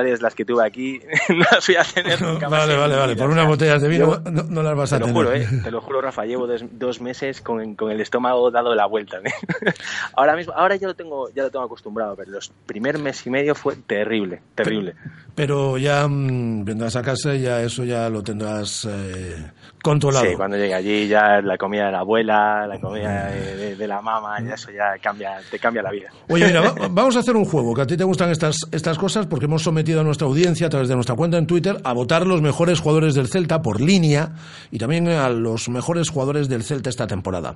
alimentarias 0.01 0.23
las 0.23 0.35
que 0.35 0.45
tuve 0.45 0.65
aquí 0.67 1.01
no 1.29 1.37
las 1.51 1.67
voy 1.67 1.77
a 1.77 1.85
tener 1.85 2.21
nunca 2.23 2.49
más 2.49 2.61
Vale, 2.61 2.77
vale, 2.77 2.97
vale, 2.97 3.17
por 3.17 3.31
unas 3.31 3.47
botellas 3.47 3.81
de 3.83 3.89
vino 3.89 4.21
no, 4.31 4.43
no 4.45 4.63
las 4.63 4.75
vas 4.77 4.93
a 4.93 4.97
Te 4.97 5.01
lo 5.01 5.07
tener. 5.07 5.23
juro, 5.25 5.35
¿eh? 5.37 5.49
Te 5.63 5.71
lo 5.71 5.81
juro, 5.81 6.01
Rafa, 6.01 6.25
llevo 6.25 6.47
dos, 6.47 6.65
dos 6.73 7.01
meses 7.01 7.41
con, 7.41 7.75
con 7.75 7.91
el 7.91 8.01
estómago 8.01 8.51
dado 8.51 8.75
la 8.75 8.87
vuelta. 8.87 9.19
¿eh? 9.19 9.33
ahora 10.17 10.37
mismo, 10.37 10.53
ahora 10.55 10.77
ya 10.77 10.87
lo 10.89 10.95
tengo, 10.95 11.29
ya 11.35 11.43
lo 11.45 11.51
tengo 11.51 11.65
acostumbrado, 11.65 12.17
pero 12.17 12.31
los 12.33 12.51
primer 12.67 12.99
mes 12.99 13.27
y 13.27 13.31
medio 13.31 13.55
fue 13.55 13.77
terrible, 13.77 14.43
terrible. 14.55 14.95
Pero 15.35 15.79
ya 15.79 16.07
mm, 16.07 16.65
vendrás 16.65 16.97
a 16.97 17.03
casa 17.03 17.35
y 17.35 17.43
ya 17.43 17.63
eso 17.63 17.85
ya 17.85 18.09
lo 18.11 18.23
tendrás 18.23 18.87
eh, 18.91 19.51
controlado. 19.83 20.27
Sí, 20.27 20.35
cuando 20.37 20.57
llegue 20.57 20.75
allí 20.75 21.09
ya 21.09 21.41
la 21.41 21.57
comida 21.57 21.87
de 21.87 21.93
la 21.93 22.01
abuela, 22.01 22.67
la 22.67 22.79
comida 22.81 23.27
de, 23.27 23.57
de- 23.57 23.77
de 23.77 23.87
la 23.89 24.01
mamá, 24.03 24.39
ya 24.43 24.55
eso 24.55 24.71
ya 24.71 24.99
cambia, 25.03 25.39
te 25.51 25.59
cambia 25.59 25.83
la 25.83 25.91
vida. 25.91 26.11
Oye, 26.29 26.47
mira, 26.47 26.61
va- 26.61 26.89
vamos 26.91 27.17
a 27.17 27.21
hacer 27.21 27.35
un 27.37 27.45
juego, 27.45 27.73
que 27.75 27.83
a 27.83 27.87
ti 27.87 27.97
te 27.97 28.05
gustan 28.05 28.31
estas, 28.31 28.57
estas 28.73 28.99
cosas, 28.99 29.27
porque 29.27 29.47
hemos 29.47 29.63
sometido 29.63 29.90
a 29.99 30.03
nuestra 30.05 30.27
audiencia 30.29 30.69
a 30.69 30.71
través 30.71 30.89
de 30.89 30.95
nuestra 30.95 31.17
cuenta 31.17 31.39
en 31.39 31.47
Twitter 31.47 31.81
a 31.83 31.93
votar 31.93 32.27
los 32.27 32.41
mejores 32.43 32.79
jugadores 32.79 33.15
del 33.15 33.27
Celta 33.29 33.63
por 33.63 33.81
línea 33.81 34.35
y 34.71 34.79
también 34.79 35.09
a 35.09 35.29
los 35.31 35.69
mejores 35.69 36.11
jugadores 36.11 36.49
del 36.49 36.63
Celta 36.63 36.91
esta 36.91 37.07
temporada. 37.09 37.55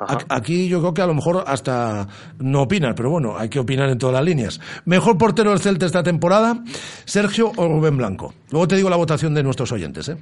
A- 0.00 0.18
Aquí 0.28 0.68
yo 0.68 0.78
creo 0.78 0.94
que 0.94 1.02
a 1.02 1.06
lo 1.06 1.14
mejor 1.14 1.42
hasta 1.46 2.06
no 2.38 2.62
opinas, 2.62 2.94
pero 2.94 3.10
bueno, 3.10 3.36
hay 3.36 3.48
que 3.48 3.58
opinar 3.58 3.88
en 3.88 3.98
todas 3.98 4.14
las 4.14 4.24
líneas. 4.24 4.60
Mejor 4.84 5.18
portero 5.18 5.50
del 5.50 5.58
Celta 5.58 5.86
esta 5.86 6.04
temporada, 6.04 6.62
Sergio 7.04 7.50
o 7.56 7.66
Rubén 7.66 7.96
Blanco. 7.96 8.32
Luego 8.52 8.68
te 8.68 8.76
digo 8.76 8.88
la 8.90 8.96
votación 8.96 9.34
de 9.34 9.42
nuestros 9.42 9.72
oyentes, 9.72 10.08
¿eh? 10.10 10.16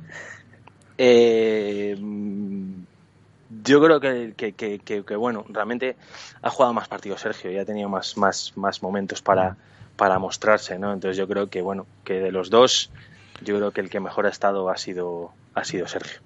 Eh, 0.98 1.94
yo 3.64 3.82
creo 3.82 4.00
que, 4.00 4.32
que, 4.36 4.52
que- 4.52 4.78
que- 4.78 5.04
que, 5.04 5.16
bueno, 5.16 5.44
realmente 5.50 5.96
ha 6.40 6.50
jugado 6.50 6.72
más 6.72 6.88
partidos 6.88 7.20
Sergio 7.20 7.50
y 7.52 7.58
ha 7.58 7.64
tenido 7.64 7.88
más, 7.88 8.16
más, 8.16 8.52
más 8.56 8.82
momentos 8.82 9.20
para, 9.20 9.56
para 9.96 10.18
mostrarse, 10.18 10.78
¿no? 10.78 10.92
Entonces 10.92 11.16
yo 11.16 11.26
creo 11.26 11.48
que, 11.48 11.62
bueno, 11.62 11.86
que 12.04 12.14
de 12.14 12.30
los 12.30 12.50
dos, 12.50 12.90
yo 13.42 13.56
creo 13.56 13.72
que 13.72 13.80
el 13.80 13.90
que 13.90 14.00
mejor 14.00 14.26
ha 14.26 14.30
estado 14.30 14.68
ha 14.70 14.76
sido, 14.76 15.32
ha 15.54 15.64
sido 15.64 15.86
Sergio. 15.88 16.20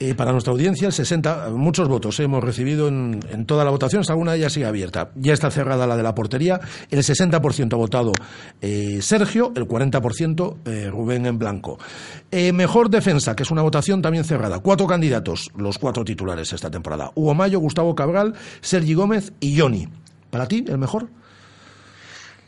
Eh, 0.00 0.14
para 0.14 0.32
nuestra 0.32 0.52
audiencia, 0.52 0.86
el 0.86 0.92
60, 0.92 1.50
muchos 1.50 1.88
votos 1.88 2.18
hemos 2.20 2.42
recibido 2.42 2.88
en, 2.88 3.20
en 3.30 3.46
toda 3.46 3.64
la 3.64 3.70
votación, 3.70 4.02
alguna 4.08 4.32
de 4.32 4.38
ellas 4.38 4.52
sigue 4.52 4.66
abierta. 4.66 5.10
Ya 5.14 5.32
está 5.32 5.50
cerrada 5.50 5.86
la 5.86 5.96
de 5.96 6.02
la 6.02 6.14
portería. 6.14 6.60
El 6.90 7.00
60% 7.00 7.72
ha 7.72 7.76
votado 7.76 8.12
eh, 8.60 8.98
Sergio, 9.00 9.52
el 9.54 9.66
40% 9.66 10.56
eh, 10.64 10.90
Rubén 10.90 11.26
en 11.26 11.38
blanco. 11.38 11.78
Eh, 12.30 12.52
mejor 12.52 12.90
defensa, 12.90 13.36
que 13.36 13.44
es 13.44 13.50
una 13.50 13.62
votación 13.62 14.02
también 14.02 14.24
cerrada. 14.24 14.58
Cuatro 14.58 14.86
candidatos, 14.86 15.50
los 15.56 15.78
cuatro 15.78 16.04
titulares 16.04 16.52
esta 16.52 16.70
temporada. 16.70 17.12
Hugo 17.14 17.34
Mayo, 17.34 17.60
Gustavo 17.60 17.94
Cabral, 17.94 18.34
Sergi 18.60 18.94
Gómez 18.94 19.32
y 19.40 19.58
Johnny. 19.58 19.88
¿Para 20.30 20.48
ti, 20.48 20.64
el 20.66 20.78
mejor? 20.78 21.08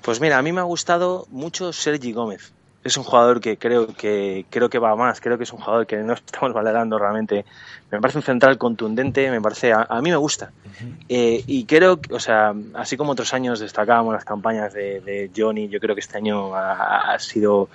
Pues 0.07 0.21
mira, 0.21 0.39
a 0.39 0.43
mí 0.43 0.53
me 0.53 0.61
ha 0.61 0.63
gustado 0.63 1.27
mucho 1.33 1.73
Sergi 1.73 2.13
Gómez. 2.13 2.53
Es 2.85 2.97
un 2.97 3.03
jugador 3.03 3.41
que 3.41 3.57
creo 3.57 3.89
que 3.89 4.47
creo 4.51 4.71
que 4.71 4.79
va 4.79 4.95
más, 4.95 5.21
creo 5.21 5.37
que 5.37 5.43
es 5.43 5.53
un 5.53 5.59
jugador 5.59 5.85
que 5.85 5.97
no 5.97 6.13
estamos 6.15 6.53
valorando 6.53 6.97
realmente. 6.97 7.45
Me 7.91 8.01
parece 8.01 8.19
un 8.19 8.23
central 8.23 8.57
contundente, 8.57 9.29
me 9.33 9.41
parece 9.41 9.73
a, 9.73 9.83
a 9.83 10.01
mí 10.01 10.11
me 10.11 10.17
gusta. 10.17 10.53
Eh, 11.09 11.43
y 11.49 11.65
creo, 11.65 12.01
que, 12.01 12.15
o 12.15 12.21
sea, 12.21 12.55
así 12.75 12.97
como 12.97 13.11
otros 13.11 13.35
años 13.35 13.59
destacábamos 13.59 14.15
las 14.15 14.25
campañas 14.25 14.73
de, 14.73 15.01
de 15.01 15.29
Johnny, 15.37 15.67
yo 15.67 15.81
creo 15.81 15.97
que 15.97 16.03
este 16.03 16.19
año 16.19 16.55
ha, 16.55 17.13
ha 17.13 17.19
sido 17.19 17.69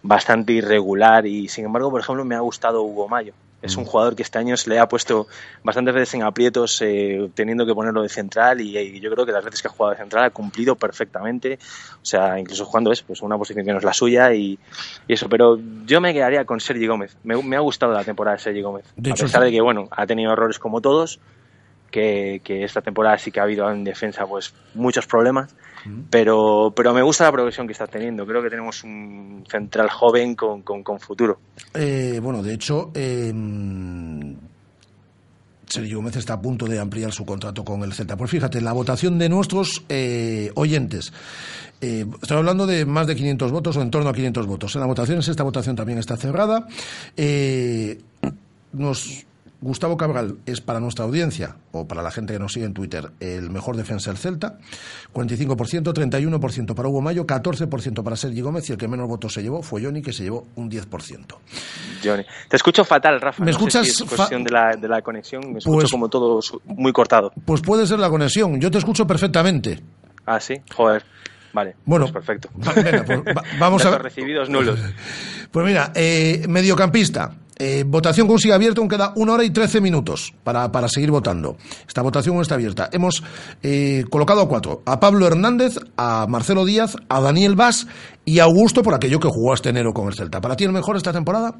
bastante 0.00 0.52
irregular 0.52 1.26
y 1.26 1.48
sin 1.48 1.64
embargo, 1.64 1.90
por 1.90 2.02
ejemplo, 2.02 2.24
me 2.24 2.36
ha 2.36 2.40
gustado 2.40 2.84
Hugo 2.84 3.08
Mayo. 3.08 3.34
Es 3.64 3.76
un 3.78 3.86
jugador 3.86 4.14
que 4.14 4.22
este 4.22 4.38
año 4.38 4.58
se 4.58 4.68
le 4.68 4.78
ha 4.78 4.86
puesto 4.86 5.26
bastantes 5.62 5.94
veces 5.94 6.14
en 6.14 6.22
aprietos 6.22 6.82
eh, 6.82 7.30
teniendo 7.34 7.64
que 7.64 7.74
ponerlo 7.74 8.02
de 8.02 8.10
central 8.10 8.60
y, 8.60 8.76
y 8.76 9.00
yo 9.00 9.10
creo 9.10 9.24
que 9.24 9.32
las 9.32 9.42
veces 9.42 9.62
que 9.62 9.68
ha 9.68 9.70
jugado 9.70 9.92
de 9.92 9.98
central 9.98 10.24
ha 10.24 10.30
cumplido 10.30 10.76
perfectamente. 10.76 11.58
O 11.94 12.04
sea, 12.04 12.38
incluso 12.38 12.66
jugando 12.66 12.92
es 12.92 13.02
pues 13.02 13.22
una 13.22 13.38
posición 13.38 13.64
que 13.64 13.72
no 13.72 13.78
es 13.78 13.84
la 13.84 13.94
suya 13.94 14.34
y, 14.34 14.58
y 15.08 15.12
eso. 15.14 15.30
Pero 15.30 15.58
yo 15.86 16.00
me 16.02 16.12
quedaría 16.12 16.44
con 16.44 16.60
Sergi 16.60 16.86
Gómez. 16.86 17.16
Me, 17.24 17.42
me 17.42 17.56
ha 17.56 17.60
gustado 17.60 17.92
la 17.92 18.04
temporada 18.04 18.36
de 18.36 18.42
Sergi 18.42 18.60
Gómez. 18.60 18.84
De 18.96 19.10
a 19.10 19.14
hecho, 19.14 19.24
pesar 19.24 19.40
sí. 19.40 19.46
de 19.46 19.52
que, 19.52 19.60
bueno, 19.62 19.88
ha 19.90 20.06
tenido 20.06 20.32
errores 20.32 20.58
como 20.58 20.82
todos, 20.82 21.18
que, 21.90 22.42
que 22.44 22.64
esta 22.64 22.82
temporada 22.82 23.16
sí 23.16 23.30
que 23.30 23.40
ha 23.40 23.44
habido 23.44 23.70
en 23.70 23.84
defensa 23.84 24.26
pues 24.26 24.52
muchos 24.74 25.06
problemas. 25.06 25.54
Pero, 26.10 26.72
pero 26.74 26.94
me 26.94 27.02
gusta 27.02 27.24
la 27.24 27.32
progresión 27.32 27.66
que 27.66 27.72
está 27.72 27.86
teniendo. 27.86 28.26
Creo 28.26 28.42
que 28.42 28.50
tenemos 28.50 28.82
un 28.84 29.44
central 29.48 29.90
joven 29.90 30.34
con, 30.34 30.62
con, 30.62 30.82
con 30.82 30.98
futuro. 30.98 31.38
Eh, 31.74 32.20
bueno, 32.22 32.42
de 32.42 32.54
hecho, 32.54 32.90
eh, 32.94 33.32
Sergio 35.66 35.98
Gómez 35.98 36.16
está 36.16 36.34
a 36.34 36.40
punto 36.40 36.66
de 36.66 36.78
ampliar 36.78 37.12
su 37.12 37.24
contrato 37.24 37.64
con 37.64 37.82
el 37.82 37.92
Celta. 37.92 38.16
Pues 38.16 38.30
fíjate, 38.30 38.60
la 38.60 38.72
votación 38.72 39.18
de 39.18 39.28
nuestros 39.28 39.84
eh, 39.88 40.50
oyentes. 40.54 41.12
Eh, 41.80 42.06
estoy 42.22 42.36
hablando 42.38 42.66
de 42.66 42.86
más 42.86 43.06
de 43.06 43.16
500 43.16 43.50
votos 43.50 43.76
o 43.76 43.82
en 43.82 43.90
torno 43.90 44.08
a 44.08 44.14
500 44.14 44.46
votos. 44.46 44.74
En 44.74 44.80
la 44.80 44.86
votación, 44.86 45.18
esta 45.18 45.42
votación 45.42 45.76
también 45.76 45.98
está 45.98 46.16
cerrada. 46.16 46.66
Eh, 47.16 48.00
nos, 48.72 49.26
Gustavo 49.64 49.96
Cabral 49.96 50.36
es 50.44 50.60
para 50.60 50.78
nuestra 50.78 51.06
audiencia, 51.06 51.56
o 51.72 51.88
para 51.88 52.02
la 52.02 52.10
gente 52.10 52.34
que 52.34 52.38
nos 52.38 52.52
sigue 52.52 52.66
en 52.66 52.74
Twitter, 52.74 53.10
el 53.18 53.48
mejor 53.48 53.76
defensa 53.78 54.10
del 54.10 54.18
Celta. 54.18 54.58
45%, 55.14 55.92
31% 55.94 56.74
para 56.74 56.88
Hugo 56.88 57.00
Mayo, 57.00 57.26
14% 57.26 58.02
para 58.02 58.14
Sergi 58.14 58.42
Gómez 58.42 58.68
y 58.68 58.72
el 58.72 58.78
que 58.78 58.88
menos 58.88 59.08
votos 59.08 59.32
se 59.32 59.42
llevó 59.42 59.62
fue 59.62 59.82
Johnny, 59.82 60.02
que 60.02 60.12
se 60.12 60.24
llevó 60.24 60.46
un 60.56 60.70
10%. 60.70 61.36
Johnny. 62.04 62.24
Te 62.48 62.56
escucho 62.56 62.84
fatal, 62.84 63.20
Rafa. 63.20 63.42
¿Me 63.42 63.52
No 63.52 63.58
sé 63.58 63.64
escuchas 63.64 63.86
si 63.86 64.02
es 64.04 64.08
cuestión 64.10 64.44
de 64.44 64.50
la, 64.50 64.76
de 64.76 64.86
la 64.86 65.00
conexión. 65.00 65.52
Me 65.52 65.58
escucho 65.60 65.78
Pues- 65.80 65.90
como 65.90 66.08
todo 66.10 66.40
muy 66.66 66.92
cortado. 66.92 67.32
Pues 67.46 67.62
puede 67.62 67.86
ser 67.86 67.98
la 67.98 68.10
conexión. 68.10 68.60
Yo 68.60 68.70
te 68.70 68.76
escucho 68.78 69.06
perfectamente. 69.06 69.80
Ah, 70.26 70.40
sí. 70.40 70.54
Joder. 70.76 71.02
Vale. 71.54 71.76
Bueno, 71.86 72.04
pues 72.10 72.12
perfecto. 72.24 72.50
va- 72.66 72.72
venga, 72.74 73.04
pues 73.04 73.20
va- 73.36 73.42
vamos 73.58 73.84
a 73.86 73.90
ver. 73.90 74.02
recibidos 74.02 74.50
nulos. 74.50 74.78
Pues 75.50 75.64
mira, 75.64 75.92
eh, 75.94 76.44
mediocampista. 76.48 77.32
Eh, 77.56 77.84
votación 77.86 78.26
con 78.26 78.38
sigue 78.38 78.54
abierta, 78.54 78.80
aún 78.80 78.88
queda 78.88 79.12
una 79.16 79.34
hora 79.34 79.44
y 79.44 79.50
trece 79.50 79.80
minutos 79.80 80.34
para, 80.42 80.72
para 80.72 80.88
seguir 80.88 81.10
votando. 81.10 81.56
Esta 81.86 82.02
votación 82.02 82.40
está 82.40 82.56
abierta. 82.56 82.88
Hemos 82.92 83.22
eh, 83.62 84.04
colocado 84.10 84.40
a 84.40 84.48
cuatro: 84.48 84.82
a 84.86 84.98
Pablo 84.98 85.26
Hernández, 85.26 85.78
a 85.96 86.26
Marcelo 86.28 86.64
Díaz, 86.64 86.96
a 87.08 87.20
Daniel 87.20 87.54
Vaz 87.54 87.86
y 88.24 88.40
a 88.40 88.44
Augusto 88.44 88.82
por 88.82 88.94
aquello 88.94 89.20
que 89.20 89.28
jugó 89.28 89.54
este 89.54 89.68
enero 89.68 89.92
con 89.92 90.08
el 90.08 90.14
Celta. 90.14 90.40
¿Para 90.40 90.56
ti 90.56 90.64
el 90.64 90.72
mejor 90.72 90.96
esta 90.96 91.12
temporada? 91.12 91.54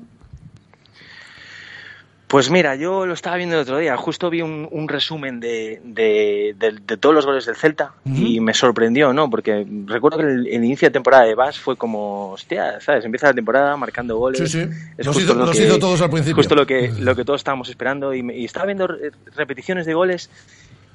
Pues 2.35 2.51
mira, 2.51 2.75
yo 2.75 3.07
lo 3.07 3.15
estaba 3.15 3.37
viendo 3.37 3.55
el 3.55 3.63
otro 3.63 3.79
día. 3.79 3.97
Justo 3.97 4.29
vi 4.29 4.43
un, 4.43 4.67
un 4.73 4.89
resumen 4.89 5.39
de, 5.39 5.81
de, 5.85 6.57
de- 6.59 6.81
de 6.85 6.97
todos 6.97 7.15
los 7.15 7.25
goles 7.25 7.47
del 7.47 7.55
Celta 7.55 7.93
y 8.05 8.41
me 8.41 8.53
sorprendió, 8.55 9.13
¿no? 9.13 9.31
Porque 9.31 9.65
recuerdo 9.87 10.19
que 10.19 10.25
el, 10.25 10.49
el 10.49 10.65
inicio 10.65 10.89
de 10.89 10.93
temporada 10.93 11.23
de 11.23 11.37
Vaz 11.37 11.61
fue 11.61 11.77
como, 11.77 12.33
hostia, 12.33 12.81
¿sabes? 12.81 13.05
Empieza 13.05 13.29
la 13.29 13.35
temporada 13.35 13.77
marcando 13.77 14.17
goles. 14.19 14.41
Sí, 14.41 14.49
sí. 14.49 14.69
Es 14.99 15.07
Los 15.07 15.15
justo 15.15 15.31
hizo- 15.31 15.35
lo 15.39 15.47
los 15.47 15.57
que- 15.57 15.65
hizo 15.65 15.79
todos 15.79 16.01
al 16.01 16.11
principio. 16.11 16.35
Justo 16.35 16.57
lo 16.57 16.67
que, 16.67 16.91
lo 16.99 17.15
que 17.15 17.25
todos 17.25 17.39
estábamos 17.41 17.69
esperando. 17.69 18.13
Y, 18.13 18.25
me- 18.25 18.37
y 18.37 18.45
estaba 18.47 18.67
viendo 18.67 18.89
re- 18.89 19.13
repeticiones 19.37 19.87
de 19.87 19.95
goles 19.95 20.29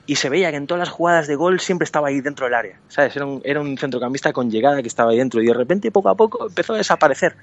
y 0.08 0.18
se 0.18 0.28
veía 0.28 0.52
que 0.52 0.58
en 0.58 0.68
todas 0.68 0.80
las 0.80 0.90
jugadas 0.90 1.28
de 1.28 1.36
gol 1.38 1.62
siempre 1.62 1.86
estaba 1.86 2.10
ahí 2.10 2.20
dentro 2.20 2.48
del 2.48 2.56
área, 2.56 2.80
¿sabes? 2.90 3.16
Era 3.16 3.26
un, 3.26 3.42
era 3.46 3.62
un 3.62 3.78
centrocampista 3.78 4.34
con 4.34 4.52
llegada 4.52 4.82
que 4.82 4.90
estaba 4.90 5.12
ahí 5.12 5.18
dentro 5.18 5.42
y 5.42 5.46
de 5.46 5.54
repente 5.54 5.90
poco 5.90 6.10
a 6.10 6.16
poco 6.16 6.48
empezó 6.50 6.74
a 6.74 6.78
desaparecer. 6.78 7.38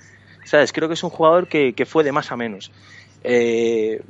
¿sabes? 0.44 0.72
Creo 0.72 0.86
que 0.86 0.94
es 0.94 1.02
un 1.02 1.10
jugador 1.10 1.48
que, 1.48 1.72
que 1.72 1.86
fue 1.86 2.04
de 2.04 2.12
más 2.12 2.30
a 2.30 2.36
menos. 2.36 2.70
Eh, 3.28 4.02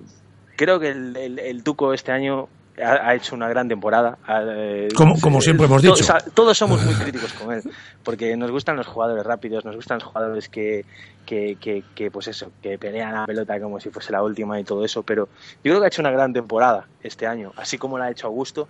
creo 0.57 0.79
que 0.79 0.91
el, 0.91 1.17
el, 1.17 1.39
el 1.39 1.63
Tuco 1.63 1.95
este 1.95 2.13
año 2.13 2.49
ha, 2.83 3.09
ha, 3.09 3.15
hecho 3.15 3.35
una 3.35 3.49
gran 3.49 3.69
temporada. 3.69 4.19
Eh, 4.29 4.89
como, 4.95 5.19
como 5.21 5.41
siempre 5.41 5.67
hemos 5.67 5.81
dicho. 5.81 5.95
Todos, 5.95 6.03
o 6.03 6.05
sea, 6.05 6.19
todos, 6.35 6.59
somos 6.59 6.85
muy 6.85 6.95
críticos 7.03 7.33
con 7.33 7.55
él, 7.55 7.63
porque 8.03 8.37
nos 8.37 8.51
gustan 8.51 8.77
los 8.77 8.87
jugadores 8.87 9.25
rápidos, 9.25 9.65
nos 9.65 9.75
gustan 9.75 9.99
los 9.99 10.05
jugadores 10.05 10.49
que, 10.49 10.85
que, 11.25 11.57
que, 11.59 11.83
que, 11.95 12.11
pues 12.11 12.29
eso, 12.29 12.53
que 12.63 12.79
pelean 12.79 13.15
la 13.15 13.27
pelota 13.27 13.59
como 13.59 13.81
si 13.81 13.91
fuese 13.91 14.13
la 14.13 14.23
última 14.23 14.61
y 14.61 14.65
todo 14.65 14.85
eso, 14.85 15.03
pero 15.03 15.29
yo 15.65 15.71
creo 15.71 15.79
que 15.79 15.87
ha 15.87 15.89
hecho 15.89 16.03
una 16.03 16.11
gran 16.11 16.33
temporada 16.33 16.87
este 17.03 17.27
año, 17.27 17.53
así 17.57 17.79
como 17.79 17.99
la 17.99 18.07
ha 18.07 18.11
hecho 18.11 18.27
Augusto, 18.27 18.69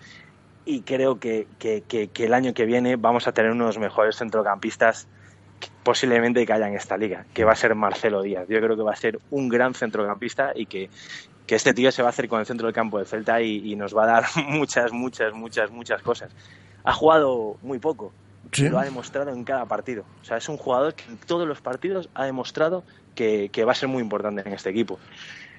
y 0.65 0.83
creo 0.83 1.19
que, 1.19 1.47
que, 1.59 1.83
que, 1.87 2.09
que 2.09 2.25
el 2.25 2.35
año 2.35 2.55
que 2.55 2.67
viene 2.67 2.97
vamos 2.97 3.27
a 3.27 3.33
tener 3.33 3.51
unos 3.51 3.79
mejores 3.79 4.17
centrocampistas 4.17 5.09
posiblemente 5.83 6.45
que 6.45 6.53
haya 6.53 6.69
en 6.69 6.75
esta 6.75 6.97
liga, 6.97 7.27
que 7.33 7.45
va 7.45 7.53
a 7.53 7.57
ser 7.57 7.75
Marcelo 7.75 8.23
Díaz. 8.23 8.47
Yo 8.49 8.61
creo 8.61 8.77
que 8.77 8.83
va 8.83 8.93
a 8.93 8.97
ser 8.97 9.19
un 9.31 9.49
gran 9.49 9.75
centrocampista 9.75 10.53
y 10.55 10.67
que, 10.67 10.91
que 11.47 11.55
este 11.55 11.75
tío 11.75 11.93
se 11.93 12.03
va 12.03 12.09
a 12.09 12.11
hacer 12.11 12.29
con 12.29 12.41
el 12.41 12.47
centro 12.47 12.67
del 12.67 12.75
campo 12.75 12.99
de 12.99 13.05
Celta 13.05 13.41
y, 13.41 13.73
y, 13.73 13.77
nos 13.77 13.97
va 13.97 14.05
a 14.05 14.07
dar 14.07 14.25
muchas, 14.49 14.93
muchas, 14.93 15.33
muchas, 15.33 15.71
muchas 15.71 16.03
cosas. 16.03 16.33
Ha 16.85 16.93
jugado 16.93 17.57
muy 17.63 17.79
poco, 17.79 18.13
sí. 18.53 18.69
lo 18.69 18.79
ha 18.79 18.85
demostrado 18.85 19.33
en 19.33 19.45
cada 19.45 19.67
partido. 19.67 20.05
O 20.23 20.25
sea, 20.25 20.37
es 20.37 20.49
un 20.49 20.57
jugador 20.57 20.95
que 20.95 21.05
en 21.05 21.19
todos 21.19 21.47
los 21.47 21.61
partidos 21.61 22.09
ha 22.15 22.25
demostrado 22.25 22.85
que, 23.15 23.49
que 23.53 23.65
va 23.65 23.73
a 23.73 23.75
ser 23.75 23.89
muy 23.89 24.03
importante 24.03 24.43
en 24.47 24.53
este 24.53 24.71
equipo. 24.71 24.99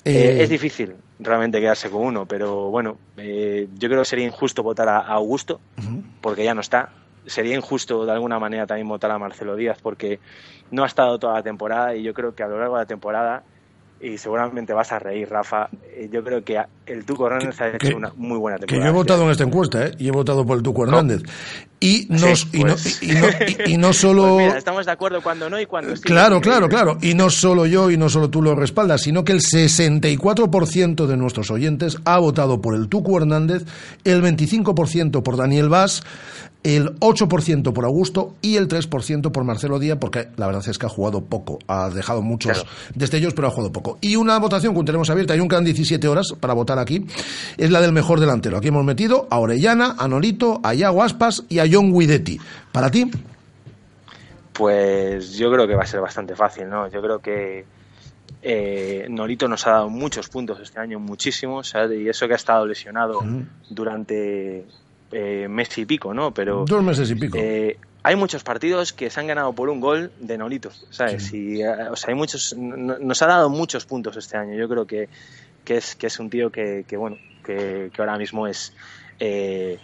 Eh... 0.03 0.37
Eh, 0.37 0.43
es 0.43 0.49
difícil 0.49 0.95
realmente 1.19 1.59
quedarse 1.59 1.89
con 1.89 2.01
uno, 2.03 2.25
pero 2.25 2.69
bueno, 2.69 2.97
eh, 3.17 3.67
yo 3.77 3.89
creo 3.89 4.01
que 4.01 4.05
sería 4.05 4.25
injusto 4.25 4.63
votar 4.63 4.87
a, 4.87 4.99
Augusto, 4.99 5.59
porque 6.21 6.43
ya 6.43 6.53
no 6.53 6.61
está. 6.61 6.91
Sería 7.27 7.55
injusto 7.55 8.05
de 8.05 8.11
alguna 8.11 8.39
manera 8.39 8.65
también 8.65 8.87
votar 8.87 9.11
a 9.11 9.19
Marcelo 9.19 9.55
Díaz, 9.55 9.77
porque 9.81 10.19
no 10.71 10.83
ha 10.83 10.87
estado 10.87 11.19
toda 11.19 11.35
la 11.35 11.43
temporada 11.43 11.95
y 11.95 12.03
yo 12.03 12.13
creo 12.13 12.33
que 12.33 12.43
a 12.43 12.47
lo 12.47 12.59
largo 12.59 12.75
de 12.75 12.81
la 12.81 12.87
temporada 12.87 13.43
y 13.99 14.17
seguramente 14.17 14.73
vas 14.73 14.91
a 14.91 14.99
reír, 14.99 15.29
Rafa. 15.29 15.69
Eh, 15.95 16.09
Yo 16.11 16.23
creo 16.23 16.43
que 16.43 16.61
el 16.85 17.05
Tuco 17.05 17.27
Hernández 17.27 17.59
ha 17.61 17.69
hecho 17.69 17.77
que, 17.79 17.93
una 17.95 18.11
muy 18.15 18.37
buena 18.37 18.57
temporada. 18.57 18.83
Que 18.83 18.85
yo 18.85 18.93
he 18.93 18.95
votado 18.95 19.23
en 19.23 19.31
esta 19.31 19.43
encuesta, 19.43 19.85
¿eh? 19.85 19.91
Y 19.97 20.07
he 20.07 20.11
votado 20.11 20.45
por 20.45 20.57
el 20.57 20.63
Tuco 20.63 20.83
Hernández. 20.83 21.23
Y 21.79 22.07
no, 22.09 22.35
sí, 22.35 22.47
y, 22.53 22.61
pues... 22.61 23.01
no, 23.03 23.07
y, 23.07 23.15
no, 23.15 23.27
y, 23.67 23.73
y 23.73 23.77
no 23.77 23.93
solo... 23.93 24.35
Pues 24.35 24.45
mira, 24.47 24.57
estamos 24.57 24.85
de 24.85 24.91
acuerdo 24.91 25.21
cuando 25.21 25.49
no 25.49 25.59
y 25.59 25.65
cuando 25.65 25.95
sí. 25.95 26.01
Claro, 26.01 26.41
claro, 26.41 26.67
claro. 26.67 26.97
Y 27.01 27.13
no 27.13 27.29
solo 27.29 27.65
yo 27.65 27.91
y 27.91 27.97
no 27.97 28.09
solo 28.09 28.29
tú 28.29 28.41
lo 28.41 28.55
respaldas, 28.55 29.01
sino 29.01 29.23
que 29.23 29.33
el 29.33 29.41
64% 29.41 31.05
de 31.05 31.17
nuestros 31.17 31.51
oyentes 31.51 31.97
ha 32.05 32.17
votado 32.17 32.61
por 32.61 32.75
el 32.75 32.87
Tuco 32.87 33.17
Hernández, 33.17 33.63
el 34.03 34.23
25% 34.23 35.21
por 35.21 35.37
Daniel 35.37 35.69
Vaz, 35.69 36.03
el 36.63 36.99
8% 36.99 37.71
por 37.71 37.85
Augusto 37.85 38.35
y 38.41 38.57
el 38.57 38.67
3% 38.67 39.31
por 39.31 39.43
Marcelo 39.45 39.79
Díaz, 39.79 39.97
porque 40.01 40.27
la 40.35 40.47
verdad 40.47 40.67
es 40.67 40.77
que 40.77 40.85
ha 40.85 40.89
jugado 40.89 41.23
poco, 41.23 41.59
ha 41.67 41.89
dejado 41.89 42.21
muchos 42.21 42.51
claro. 42.51 42.69
destellos, 42.93 43.33
pero 43.33 43.47
ha 43.47 43.51
jugado 43.51 43.71
poco. 43.71 43.97
Y 44.01 44.17
una 44.17 44.37
votación 44.37 44.75
que 44.75 44.83
tenemos 44.83 45.09
abierta, 45.09 45.33
hay 45.33 45.39
un 45.39 45.47
quedan 45.47 45.63
17 45.63 46.05
horas 46.07 46.33
para 46.39 46.53
votar 46.53 46.77
aquí, 46.79 47.05
es 47.57 47.71
la 47.71 47.79
del 47.79 47.93
mejor 47.93 48.19
delantero. 48.19 48.57
Aquí 48.57 48.67
hemos 48.67 48.83
metido 48.83 49.27
a 49.29 49.39
Orellana, 49.39 49.95
a 49.97 50.07
Nolito, 50.09 50.59
a 50.63 50.73
Iago 50.73 51.03
Aspas 51.03 51.43
y 51.47 51.59
a 51.59 51.65
John 51.71 51.91
Guidetti. 51.91 52.39
¿Para 52.71 52.89
ti? 52.89 53.09
Pues 54.53 55.37
yo 55.37 55.51
creo 55.51 55.67
que 55.67 55.75
va 55.75 55.83
a 55.83 55.87
ser 55.87 56.01
bastante 56.01 56.35
fácil, 56.35 56.67
¿no? 56.69 56.89
Yo 56.89 57.01
creo 57.01 57.19
que 57.19 57.65
eh, 58.41 59.05
Nolito 59.09 59.47
nos 59.47 59.67
ha 59.67 59.71
dado 59.71 59.89
muchos 59.89 60.29
puntos 60.29 60.59
este 60.59 60.79
año, 60.79 60.99
muchísimos, 60.99 61.69
¿sabes? 61.69 61.99
y 61.99 62.09
eso 62.09 62.27
que 62.27 62.33
ha 62.33 62.37
estado 62.37 62.65
lesionado 62.65 63.23
durante 63.69 64.65
eh, 65.11 65.47
mes 65.47 65.77
y 65.77 65.85
pico, 65.85 66.13
¿no? 66.13 66.33
Pero 66.33 66.65
dos 66.65 66.83
meses 66.83 67.09
y 67.11 67.15
pico. 67.15 67.37
Eh, 67.39 67.77
hay 68.03 68.15
muchos 68.15 68.43
partidos 68.43 68.93
que 68.93 69.09
se 69.09 69.19
han 69.19 69.27
ganado 69.27 69.51
por 69.53 69.69
un 69.69 69.81
gol 69.81 70.11
de 70.19 70.37
Nolito, 70.37 70.71
¿sabes? 70.91 71.25
Sí. 71.25 71.57
Y, 71.57 71.61
eh, 71.61 71.89
o 71.91 71.95
sea, 71.95 72.09
hay 72.09 72.15
muchos, 72.15 72.55
nos 72.55 73.21
ha 73.21 73.27
dado 73.27 73.49
muchos 73.49 73.85
puntos 73.85 74.15
este 74.17 74.37
año. 74.37 74.55
Yo 74.55 74.69
creo 74.69 74.87
que, 74.87 75.09
que 75.65 75.77
es 75.77 75.95
que 75.95 76.07
es 76.07 76.17
un 76.19 76.29
tío 76.29 76.49
que, 76.49 76.85
que 76.87 76.95
bueno, 76.95 77.17
que, 77.43 77.91
que, 77.93 78.01
ahora 78.01 78.17
mismo 78.17 78.47
es 78.47 78.73
eh, 79.19 79.79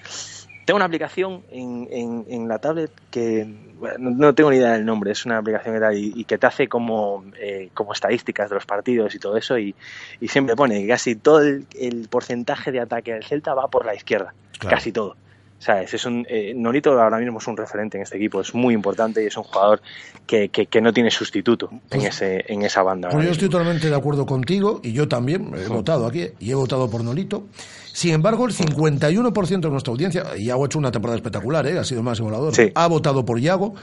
tengo 0.65 0.77
una 0.77 0.85
aplicación 0.85 1.43
en, 1.51 1.87
en, 1.91 2.25
en 2.29 2.47
la 2.47 2.59
tablet 2.59 2.91
que 3.11 3.47
bueno, 3.77 4.11
no 4.11 4.33
tengo 4.33 4.49
ni 4.49 4.57
idea 4.57 4.71
del 4.71 4.85
nombre, 4.85 5.11
es 5.11 5.25
una 5.25 5.37
aplicación 5.37 5.75
que 5.75 5.81
tal, 5.81 5.97
y, 5.97 6.13
y, 6.15 6.23
que 6.23 6.37
te 6.37 6.47
hace 6.47 6.67
como, 6.67 7.25
eh, 7.37 7.69
como 7.73 7.91
estadísticas 7.91 8.49
de 8.49 8.55
los 8.55 8.65
partidos 8.65 9.13
y 9.13 9.19
todo 9.19 9.35
eso, 9.35 9.57
y, 9.57 9.75
y 10.21 10.27
siempre 10.29 10.55
pone 10.55 10.81
que 10.81 10.87
casi 10.87 11.15
todo 11.15 11.41
el, 11.41 11.65
el, 11.77 12.07
porcentaje 12.07 12.71
de 12.71 12.79
ataque 12.79 13.13
del 13.13 13.25
Celta 13.25 13.53
va 13.53 13.67
por 13.67 13.85
la 13.85 13.93
izquierda, 13.93 14.33
claro. 14.57 14.77
casi 14.77 14.91
todo. 14.91 15.17
¿sabes? 15.63 15.93
Es 15.93 16.05
un, 16.05 16.25
eh, 16.29 16.53
Nolito 16.55 16.91
ahora 16.99 17.17
mismo 17.17 17.39
es 17.39 17.47
un 17.47 17.55
referente 17.55 17.97
en 17.97 18.03
este 18.03 18.17
equipo, 18.17 18.41
es 18.41 18.53
muy 18.53 18.73
importante 18.73 19.23
y 19.23 19.27
es 19.27 19.37
un 19.37 19.43
jugador 19.43 19.81
que, 20.27 20.49
que, 20.49 20.65
que 20.65 20.81
no 20.81 20.91
tiene 20.91 21.09
sustituto 21.09 21.69
pues, 21.69 22.01
en, 22.01 22.07
ese, 22.07 22.45
en 22.47 22.63
esa 22.63 22.83
banda. 22.83 23.09
Pues 23.09 23.25
yo 23.25 23.31
estoy 23.31 23.49
totalmente 23.49 23.89
de 23.89 23.95
acuerdo 23.95 24.25
contigo 24.25 24.81
y 24.83 24.91
yo 24.91 25.07
también 25.07 25.51
he 25.55 25.67
votado 25.67 26.05
aquí 26.05 26.27
y 26.39 26.51
he 26.51 26.55
votado 26.55 26.89
por 26.89 27.03
Nolito. 27.03 27.45
Sin 27.93 28.11
embargo, 28.11 28.47
el 28.47 28.53
51% 28.53 29.59
de 29.59 29.69
nuestra 29.69 29.91
audiencia, 29.91 30.23
Iago 30.35 30.63
ha 30.63 30.65
hecho 30.65 30.79
una 30.79 30.91
temporada 30.91 31.15
espectacular, 31.15 31.67
¿eh? 31.67 31.77
ha 31.77 31.83
sido 31.83 31.99
el 31.99 32.05
máximo 32.05 32.29
volador, 32.29 32.55
sí. 32.55 32.71
ha 32.73 32.87
votado 32.87 33.23
por 33.23 33.39
Iago, 33.39 33.75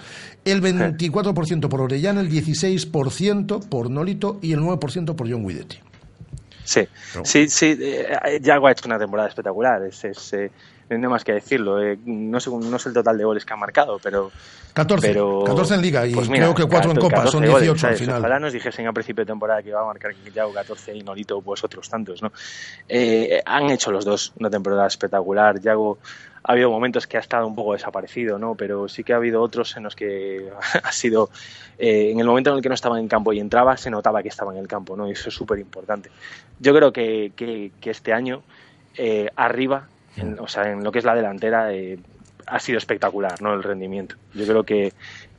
el 0.45 0.61
24% 0.61 1.69
por 1.69 1.81
Orellana, 1.81 2.21
el 2.21 2.29
16% 2.29 3.69
por 3.69 3.89
Nolito 3.89 4.41
y 4.43 4.53
el 4.53 4.59
9% 4.59 5.15
por 5.15 5.31
John 5.31 5.47
Guidetti. 5.47 5.79
Sí, 6.65 6.81
no. 7.15 7.25
sí, 7.25 7.49
sí, 7.49 7.79
eh, 7.81 8.41
Iago 8.43 8.67
ha 8.67 8.73
hecho 8.73 8.87
una 8.87 8.99
temporada 8.99 9.29
espectacular, 9.29 9.85
es, 9.85 10.05
es 10.05 10.33
eh, 10.33 10.51
no 10.99 11.11
más 11.11 11.25
que 11.25 11.33
decirlo. 11.33 11.83
Eh, 11.83 11.99
no, 12.05 12.41
sé, 12.41 12.51
no 12.51 12.79
sé 12.79 12.89
el 12.89 12.95
total 12.95 13.19
de 13.19 13.25
goles 13.25 13.45
que 13.45 13.53
ha 13.53 13.57
marcado, 13.57 13.99
pero. 14.03 14.31
14, 14.73 15.09
pero, 15.09 15.43
14 15.45 15.75
en 15.75 15.83
Liga 15.83 16.07
y 16.07 16.15
pues 16.15 16.29
mira, 16.29 16.45
creo 16.45 16.55
que 16.55 16.71
4 16.71 16.93
en 16.93 16.97
Copa, 16.97 17.27
son 17.27 17.43
18 17.43 17.67
goles, 17.67 17.85
al 17.85 17.97
final. 17.97 18.19
Ojalá 18.21 18.39
nos 18.39 18.53
dijesen 18.53 18.87
a 18.87 18.93
principio 18.93 19.25
de 19.25 19.27
temporada 19.27 19.63
que 19.63 19.71
iba 19.71 19.81
a 19.81 19.85
marcar 19.85 20.13
Yago 20.33 20.53
14 20.53 20.95
y 20.95 21.03
Nolito, 21.03 21.41
pues 21.43 21.65
otros 21.65 21.89
tantos, 21.89 22.23
¿no? 22.23 22.33
Eh, 22.89 23.43
han 23.45 23.69
hecho 23.71 23.91
los 23.91 24.05
dos 24.05 24.33
una 24.39 24.49
temporada 24.49 24.87
espectacular. 24.87 25.61
Yago 25.61 25.99
ha 26.43 26.53
habido 26.53 26.71
momentos 26.71 27.07
que 27.07 27.17
ha 27.17 27.21
estado 27.21 27.47
un 27.47 27.55
poco 27.55 27.73
desaparecido, 27.73 28.39
¿no? 28.39 28.55
Pero 28.55 28.89
sí 28.89 29.05
que 29.05 29.13
ha 29.13 29.17
habido 29.17 29.43
otros 29.43 29.77
en 29.77 29.85
los 29.85 29.95
que 29.97 30.51
ha 30.83 30.93
sido. 30.93 31.31
Eh, 31.79 32.11
en 32.11 32.21
el 32.21 32.27
momento 32.27 32.51
en 32.51 32.57
el 32.57 32.63
que 32.63 32.69
no 32.69 32.75
estaba 32.75 32.99
en 32.99 33.09
campo 33.09 33.33
y 33.33 33.41
entraba, 33.41 33.77
se 33.77 33.91
notaba 33.91 34.23
que 34.23 34.29
estaba 34.29 34.53
en 34.53 34.59
el 34.59 34.69
campo, 34.69 34.97
¿no? 34.97 35.09
Y 35.09 35.13
eso 35.13 35.29
es 35.31 35.35
súper 35.35 35.59
importante. 35.59 36.11
Yo 36.59 36.75
creo 36.75 36.93
que, 36.93 37.33
que, 37.35 37.73
que 37.81 37.91
este 37.91 38.13
año, 38.13 38.43
eh, 38.97 39.31
arriba, 39.37 39.89
en, 40.17 40.39
o 40.39 40.49
sea, 40.49 40.71
en 40.71 40.83
lo 40.83 40.93
que 40.93 40.99
es 40.99 41.05
la 41.05 41.15
delantera 41.15 41.73
eh, 41.73 41.99
ha 42.47 42.59
sido 42.59 42.79
espectacular, 42.79 43.41
¿no? 43.41 43.55
El 43.55 43.63
rendimiento. 43.63 44.17
Yo 44.35 44.47
creo 44.47 44.65
que, 44.65 44.93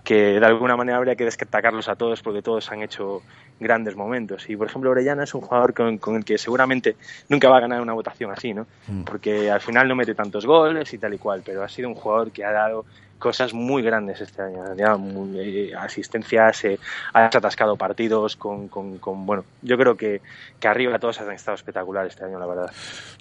que 0.04 0.40
de 0.40 0.46
alguna 0.46 0.76
manera 0.76 0.98
habría 0.98 1.16
que 1.16 1.26
destacarlos 1.26 1.90
a 1.90 1.96
todos 1.96 2.22
porque 2.22 2.42
todos 2.42 2.72
han 2.72 2.82
hecho 2.82 3.22
grandes 3.60 3.96
momentos. 3.96 4.50
Y 4.50 4.56
por 4.56 4.68
ejemplo, 4.68 4.92
Orellana 4.92 5.24
es 5.24 5.34
un 5.34 5.42
jugador 5.42 5.74
con, 5.74 5.98
con, 5.98 6.16
el 6.16 6.26
que 6.26 6.38
seguramente 6.38 6.96
nunca 7.30 7.50
va 7.50 7.58
a 7.58 7.62
ganar 7.62 7.82
una 7.82 7.94
votación 7.94 8.32
así, 8.32 8.54
¿no? 8.54 8.66
Porque 9.06 9.52
al 9.52 9.62
final 9.62 9.88
no 9.88 9.96
mete 9.96 10.16
tantos 10.16 10.46
goles 10.46 10.94
y 10.94 10.98
tal 10.98 11.14
y 11.14 11.18
cual, 11.18 11.44
pero 11.46 11.64
ha 11.64 11.70
sido 11.70 11.90
un 11.90 11.96
jugador 11.96 12.32
que 12.32 12.44
ha 12.44 12.52
dado 12.52 12.86
cosas 13.22 13.54
muy 13.54 13.82
grandes 13.82 14.20
este 14.20 14.42
año. 14.42 14.76
Ya, 14.76 14.98
eh, 15.40 15.72
asistencias, 15.78 16.66
eh, 16.66 16.80
has 17.14 17.34
atascado 17.34 17.78
partidos 17.78 18.36
con, 18.36 18.68
con, 18.68 18.98
con, 18.98 19.26
bueno, 19.26 19.46
yo 19.62 19.78
creo 19.78 19.96
que, 19.96 20.22
que 20.60 20.68
arriba 20.68 21.00
todos 21.00 21.22
han 21.22 21.32
estado 21.32 21.56
espectaculares 21.56 22.12
este 22.14 22.26
año, 22.26 22.38
la 22.38 22.48
verdad. 22.48 22.72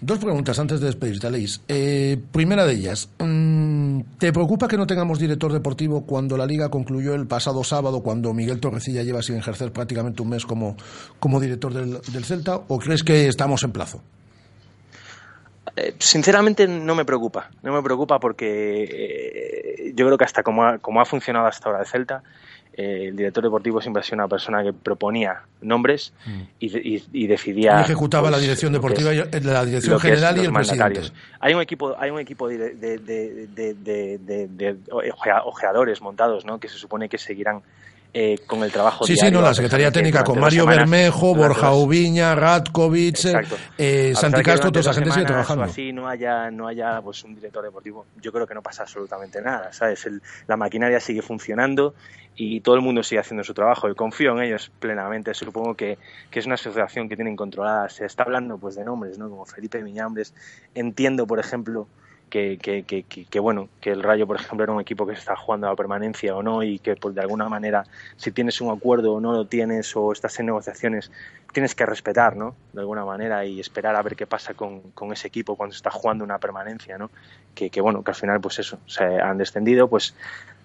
Dos 0.00 0.18
preguntas 0.18 0.58
antes 0.58 0.80
de 0.80 0.86
despedirte, 0.86 1.28
Aleix. 1.28 1.60
Eh, 1.68 2.18
primera 2.32 2.66
de 2.66 2.72
ellas, 2.72 3.08
mmm, 3.20 4.00
¿te 4.18 4.32
preocupa 4.32 4.66
que 4.66 4.76
no 4.76 4.86
tengamos 4.86 5.20
director 5.20 5.52
deportivo 5.52 6.04
cuando 6.04 6.36
la 6.36 6.46
liga 6.46 6.70
concluyó 6.70 7.14
el 7.14 7.28
pasado 7.28 7.62
sábado, 7.62 8.02
cuando 8.02 8.34
Miguel 8.34 8.58
Torrecilla 8.58 9.02
lleva 9.02 9.22
sin 9.22 9.36
ejercer 9.36 9.72
prácticamente 9.72 10.22
un 10.22 10.30
mes 10.30 10.46
como, 10.46 10.76
como 11.20 11.38
director 11.38 11.72
del 11.72 12.24
Celta, 12.24 12.56
o 12.56 12.78
crees 12.78 13.04
que 13.04 13.28
estamos 13.28 13.62
en 13.62 13.72
plazo? 13.72 14.02
Eh, 15.76 15.94
sinceramente 15.98 16.66
no 16.66 16.94
me 16.94 17.04
preocupa, 17.04 17.50
no 17.62 17.72
me 17.72 17.82
preocupa 17.82 18.18
porque 18.18 18.84
eh, 18.84 19.92
yo 19.94 20.06
creo 20.06 20.18
que 20.18 20.24
hasta 20.24 20.42
como 20.42 20.64
ha, 20.64 20.78
como 20.78 21.00
ha 21.00 21.04
funcionado 21.04 21.46
hasta 21.46 21.68
ahora 21.68 21.80
el 21.80 21.86
Celta, 21.86 22.22
eh, 22.72 23.08
el 23.08 23.16
director 23.16 23.42
deportivo 23.42 23.80
siempre 23.80 24.00
ha 24.00 24.04
sido 24.04 24.16
una 24.16 24.28
persona 24.28 24.62
que 24.62 24.72
proponía 24.72 25.42
nombres 25.60 26.12
mm. 26.24 26.40
y, 26.60 26.96
y, 26.96 27.04
y, 27.12 27.26
decidía 27.26 27.84
y 27.88 27.94
pues, 27.94 28.12
la 28.12 28.38
dirección 28.38 28.72
deportiva 28.72 29.12
es, 29.12 29.44
la 29.44 29.64
dirección 29.64 29.98
general 29.98 30.38
y 30.38 30.44
el 30.44 30.52
presidente 30.52 31.02
hay 31.40 31.54
un 31.54 31.62
equipo 31.62 31.96
hay 31.98 32.10
un 32.10 32.20
equipo 32.20 32.48
de, 32.48 32.74
de, 32.74 32.98
de, 32.98 34.48
de 34.48 34.76
ojeadores 35.44 36.00
montados 36.00 36.44
¿no? 36.44 36.60
que 36.60 36.68
se 36.68 36.76
supone 36.76 37.08
que 37.08 37.18
seguirán 37.18 37.62
eh, 38.12 38.38
con 38.46 38.62
el 38.62 38.72
trabajo 38.72 39.04
sí, 39.04 39.14
diario. 39.14 39.30
Sí, 39.30 39.34
no, 39.34 39.48
la 39.48 39.54
Secretaría 39.54 39.92
Técnica 39.92 40.24
con 40.24 40.40
Mario 40.40 40.66
Bermejo, 40.66 41.34
Borja 41.34 41.72
Ubiña, 41.72 42.34
Ratkovic, 42.34 43.18
eh, 43.78 44.12
Santi 44.14 44.42
Castro, 44.42 44.70
toda 44.70 44.80
esa 44.80 44.94
gente 44.94 45.12
sigue 45.12 45.26
trabajando. 45.26 45.64
así 45.64 45.92
no 45.92 46.08
haya, 46.08 46.50
no 46.50 46.66
haya 46.66 47.00
pues, 47.02 47.22
un 47.24 47.34
director 47.34 47.62
deportivo, 47.62 48.06
yo 48.20 48.32
creo 48.32 48.46
que 48.46 48.54
no 48.54 48.62
pasa 48.62 48.82
absolutamente 48.82 49.40
nada, 49.40 49.72
¿sabes? 49.72 50.04
El, 50.06 50.20
la 50.46 50.56
maquinaria 50.56 50.98
sigue 50.98 51.22
funcionando 51.22 51.94
y 52.36 52.60
todo 52.60 52.74
el 52.74 52.80
mundo 52.80 53.02
sigue 53.02 53.20
haciendo 53.20 53.44
su 53.44 53.54
trabajo 53.54 53.88
y 53.88 53.94
confío 53.94 54.32
en 54.32 54.44
ellos 54.44 54.72
plenamente. 54.78 55.34
Supongo 55.34 55.74
que, 55.74 55.98
que 56.30 56.38
es 56.38 56.46
una 56.46 56.54
asociación 56.54 57.08
que 57.08 57.14
tienen 57.14 57.36
controlada. 57.36 57.88
Se 57.90 58.06
está 58.06 58.22
hablando 58.22 58.56
pues 58.56 58.76
de 58.76 58.84
nombres, 58.84 59.18
¿no? 59.18 59.28
Como 59.28 59.44
Felipe 59.44 59.82
Miñambres. 59.82 60.34
Entiendo, 60.74 61.26
por 61.26 61.38
ejemplo, 61.38 61.86
que, 62.30 62.56
que, 62.56 62.84
que, 62.84 63.02
que, 63.04 63.40
bueno, 63.40 63.68
que 63.80 63.90
el 63.90 64.02
Rayo, 64.02 64.26
por 64.26 64.36
ejemplo, 64.36 64.64
era 64.64 64.72
un 64.72 64.80
equipo 64.80 65.06
que 65.06 65.12
está 65.12 65.36
jugando 65.36 65.66
a 65.66 65.70
la 65.70 65.76
permanencia 65.76 66.34
o 66.34 66.42
no 66.42 66.62
y 66.62 66.78
que 66.78 66.96
pues, 66.96 67.14
de 67.14 67.20
alguna 67.20 67.48
manera 67.48 67.84
si 68.16 68.32
tienes 68.32 68.60
un 68.60 68.70
acuerdo 68.70 69.14
o 69.14 69.20
no 69.20 69.32
lo 69.32 69.46
tienes 69.46 69.94
o 69.96 70.12
estás 70.12 70.38
en 70.40 70.46
negociaciones, 70.46 71.10
tienes 71.52 71.74
que 71.74 71.84
respetar, 71.84 72.36
¿no? 72.36 72.54
De 72.72 72.80
alguna 72.80 73.04
manera 73.04 73.44
y 73.44 73.60
esperar 73.60 73.96
a 73.96 74.02
ver 74.02 74.16
qué 74.16 74.26
pasa 74.26 74.54
con, 74.54 74.80
con 74.92 75.12
ese 75.12 75.28
equipo 75.28 75.56
cuando 75.56 75.74
está 75.74 75.90
jugando 75.90 76.24
una 76.24 76.38
permanencia, 76.38 76.96
¿no? 76.96 77.10
Que, 77.54 77.68
que 77.68 77.80
bueno, 77.80 78.02
que 78.02 78.12
al 78.12 78.16
final 78.16 78.40
pues 78.40 78.58
eso, 78.60 78.78
se 78.86 79.04
han 79.04 79.36
descendido, 79.36 79.88
pues 79.88 80.14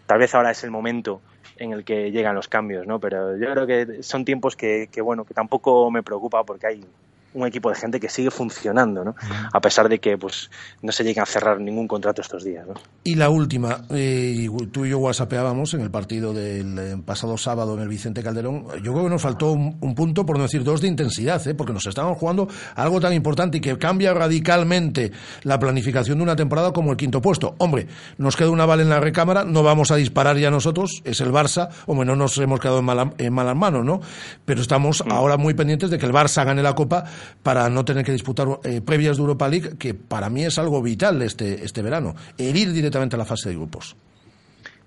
tal 0.05 0.19
vez 0.19 0.33
ahora 0.35 0.51
es 0.51 0.63
el 0.63 0.71
momento 0.71 1.19
en 1.57 1.71
el 1.71 1.83
que 1.83 2.11
llegan 2.11 2.35
los 2.35 2.47
cambios, 2.47 2.85
¿no? 2.85 2.99
Pero 2.99 3.37
yo 3.37 3.51
creo 3.51 3.67
que 3.67 4.03
son 4.03 4.25
tiempos 4.25 4.55
que, 4.55 4.87
que 4.91 5.01
bueno, 5.01 5.25
que 5.25 5.33
tampoco 5.33 5.89
me 5.89 6.03
preocupa 6.03 6.43
porque 6.43 6.67
hay 6.67 6.85
un 7.35 7.45
equipo 7.45 7.69
de 7.69 7.75
gente 7.75 7.99
que 7.99 8.09
sigue 8.09 8.31
funcionando, 8.31 9.03
¿no? 9.03 9.15
A 9.51 9.59
pesar 9.59 9.89
de 9.89 9.99
que 9.99 10.17
pues 10.17 10.49
no 10.81 10.91
se 10.91 11.03
llega 11.03 11.23
a 11.23 11.25
cerrar 11.25 11.59
ningún 11.59 11.87
contrato 11.87 12.21
estos 12.21 12.43
días, 12.43 12.65
¿no? 12.65 12.73
Y 13.03 13.15
la 13.15 13.29
última, 13.29 13.85
eh, 13.91 14.47
tú 14.71 14.85
y 14.85 14.89
yo 14.89 14.99
whatsappeábamos 14.99 15.73
en 15.73 15.81
el 15.81 15.91
partido 15.91 16.33
del 16.33 16.79
eh, 16.79 16.97
pasado 17.05 17.37
sábado 17.37 17.75
en 17.75 17.81
el 17.81 17.87
Vicente 17.87 18.23
Calderón. 18.23 18.65
Yo 18.81 18.93
creo 18.93 19.03
que 19.03 19.09
nos 19.09 19.21
faltó 19.21 19.51
un, 19.51 19.77
un 19.81 19.95
punto, 19.95 20.25
por 20.25 20.37
no 20.37 20.43
decir 20.43 20.63
dos, 20.63 20.81
de 20.81 20.87
intensidad, 20.87 21.45
¿eh? 21.47 21.53
porque 21.53 21.73
nos 21.73 21.85
estaban 21.85 22.15
jugando 22.15 22.47
algo 22.75 22.99
tan 22.99 23.13
importante 23.13 23.57
y 23.57 23.61
que 23.61 23.77
cambia 23.77 24.13
radicalmente 24.13 25.11
la 25.43 25.59
planificación 25.59 26.17
de 26.17 26.23
una 26.23 26.35
temporada 26.35 26.71
como 26.71 26.91
el 26.91 26.97
quinto 26.97 27.21
puesto. 27.21 27.55
Hombre, 27.59 27.87
nos 28.17 28.35
queda 28.35 28.49
una 28.49 28.65
bala 28.65 28.81
en 28.81 28.89
la 28.89 28.99
recámara, 28.99 29.43
no 29.43 29.61
vamos 29.61 29.91
a 29.91 29.97
disparar 29.97 30.37
ya 30.37 30.49
nosotros, 30.49 31.01
es 31.03 31.19
el 31.21 31.31
Barça, 31.31 31.69
hombre, 31.85 32.05
no 32.05 32.15
nos 32.15 32.37
hemos 32.37 32.59
quedado 32.59 32.79
en, 32.79 32.85
mala, 32.85 33.13
en 33.17 33.33
malas 33.33 33.55
manos, 33.55 33.85
¿no? 33.85 33.99
Pero 34.45 34.61
estamos 34.61 35.03
ahora 35.09 35.37
muy 35.37 35.53
pendientes 35.53 35.89
de 35.89 35.97
que 35.97 36.05
el 36.05 36.13
Barça 36.13 36.45
gane 36.45 36.63
la 36.63 36.73
Copa 36.73 37.05
para 37.43 37.69
no 37.69 37.85
tener 37.85 38.05
que 38.05 38.11
disputar 38.11 38.47
eh, 38.63 38.81
previas 38.81 39.17
de 39.17 39.21
Europa 39.21 39.47
League, 39.47 39.77
que 39.77 39.93
para 39.93 40.29
mí 40.29 40.43
es 40.43 40.57
algo 40.57 40.81
vital 40.81 41.21
este, 41.21 41.63
este 41.63 41.81
verano, 41.81 42.15
el 42.37 42.55
ir 42.55 42.71
directamente 42.71 43.15
a 43.15 43.19
la 43.19 43.25
fase 43.25 43.49
de 43.49 43.55
grupos. 43.55 43.95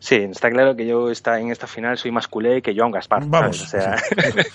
Sí, 0.00 0.14
está 0.14 0.48
claro 0.48 0.76
que 0.76 0.86
yo 0.86 1.10
está, 1.10 1.40
en 1.40 1.50
esta 1.50 1.66
final 1.66 1.98
soy 1.98 2.12
más 2.12 2.28
culé 2.28 2.62
que 2.62 2.72
Joan 2.76 2.92
Gaspar. 2.92 3.24
Vamos. 3.26 3.62
O 3.62 3.66
sea, 3.66 3.96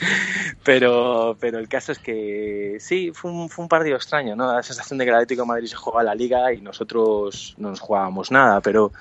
pero, 0.63 1.35
pero 1.37 1.59
el 1.59 1.67
caso 1.67 1.91
es 1.91 1.99
que 1.99 2.77
sí, 2.79 3.11
fue 3.13 3.29
un, 3.29 3.49
fue 3.49 3.63
un 3.63 3.69
partido 3.69 3.97
extraño, 3.97 4.37
¿no? 4.37 4.53
La 4.53 4.63
sensación 4.63 4.97
de 4.97 5.03
que 5.03 5.09
el 5.09 5.15
Atlético 5.15 5.41
de 5.41 5.47
Madrid 5.49 5.67
se 5.67 5.75
jugaba 5.75 6.01
la 6.03 6.15
liga 6.15 6.53
y 6.53 6.61
nosotros 6.61 7.55
no 7.57 7.69
nos 7.69 7.81
jugábamos 7.81 8.31
nada, 8.31 8.61
pero 8.61 8.93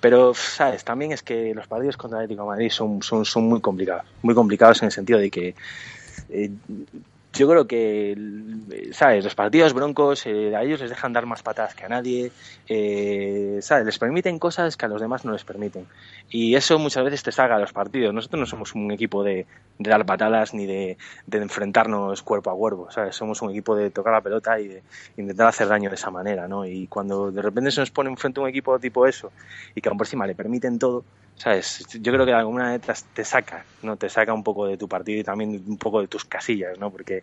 pero, 0.00 0.32
¿sabes? 0.34 0.84
También 0.84 1.12
es 1.12 1.22
que 1.22 1.52
los 1.54 1.66
partidos 1.66 1.96
contra 1.96 2.18
el 2.18 2.24
Atlético 2.24 2.42
de 2.44 2.48
Madrid 2.48 2.70
son, 2.70 3.02
son, 3.02 3.24
son 3.24 3.48
muy 3.48 3.60
complicados. 3.60 4.04
Muy 4.22 4.34
complicados 4.34 4.80
en 4.82 4.86
el 4.86 4.92
sentido 4.92 5.18
de 5.18 5.30
que 5.30 5.54
eh, 6.30 6.50
yo 7.38 7.48
creo 7.48 7.66
que, 7.68 8.16
¿sabes? 8.90 9.22
Los 9.22 9.36
partidos 9.36 9.72
broncos 9.72 10.26
eh, 10.26 10.56
a 10.56 10.64
ellos 10.64 10.80
les 10.80 10.90
dejan 10.90 11.12
dar 11.12 11.24
más 11.24 11.42
patadas 11.42 11.72
que 11.76 11.84
a 11.84 11.88
nadie, 11.88 12.32
eh, 12.68 13.58
¿sabes? 13.62 13.86
Les 13.86 13.98
permiten 13.98 14.40
cosas 14.40 14.76
que 14.76 14.86
a 14.86 14.88
los 14.88 15.00
demás 15.00 15.24
no 15.24 15.30
les 15.30 15.44
permiten. 15.44 15.86
Y 16.30 16.56
eso 16.56 16.80
muchas 16.80 17.04
veces 17.04 17.22
te 17.22 17.30
salga 17.30 17.54
a 17.54 17.58
los 17.60 17.72
partidos. 17.72 18.12
Nosotros 18.12 18.40
no 18.40 18.46
somos 18.46 18.74
un 18.74 18.90
equipo 18.90 19.22
de, 19.22 19.46
dar 19.78 20.04
patadas 20.04 20.52
ni 20.52 20.66
de, 20.66 20.98
de, 21.26 21.38
enfrentarnos 21.38 22.22
cuerpo 22.22 22.50
a 22.50 22.56
cuerpo, 22.56 22.90
¿sabes? 22.90 23.14
Somos 23.14 23.40
un 23.40 23.50
equipo 23.50 23.76
de 23.76 23.90
tocar 23.90 24.12
la 24.12 24.20
pelota 24.20 24.58
y 24.58 24.66
de 24.66 24.82
intentar 25.16 25.46
hacer 25.46 25.68
daño 25.68 25.90
de 25.90 25.94
esa 25.94 26.10
manera, 26.10 26.48
¿no? 26.48 26.66
Y 26.66 26.88
cuando 26.88 27.30
de 27.30 27.40
repente 27.40 27.70
se 27.70 27.80
nos 27.80 27.92
pone 27.92 28.10
enfrente 28.10 28.40
un 28.40 28.48
equipo 28.48 28.76
tipo 28.80 29.06
eso 29.06 29.30
y 29.76 29.80
que 29.80 29.88
aún 29.88 29.96
por 29.96 30.08
encima 30.08 30.26
le 30.26 30.34
permiten 30.34 30.80
todo, 30.80 31.04
¿sabes? 31.38 31.86
Yo 32.00 32.12
creo 32.12 32.26
que 32.26 32.32
de 32.32 32.38
alguna 32.38 32.64
manera 32.64 32.94
te 33.14 33.24
saca, 33.24 33.64
¿no? 33.82 33.96
Te 33.96 34.08
saca 34.08 34.32
un 34.34 34.42
poco 34.42 34.66
de 34.66 34.76
tu 34.76 34.88
partido 34.88 35.20
y 35.20 35.24
también 35.24 35.62
un 35.66 35.78
poco 35.78 36.00
de 36.00 36.08
tus 36.08 36.24
casillas, 36.24 36.78
¿no? 36.78 36.90
Porque 36.90 37.22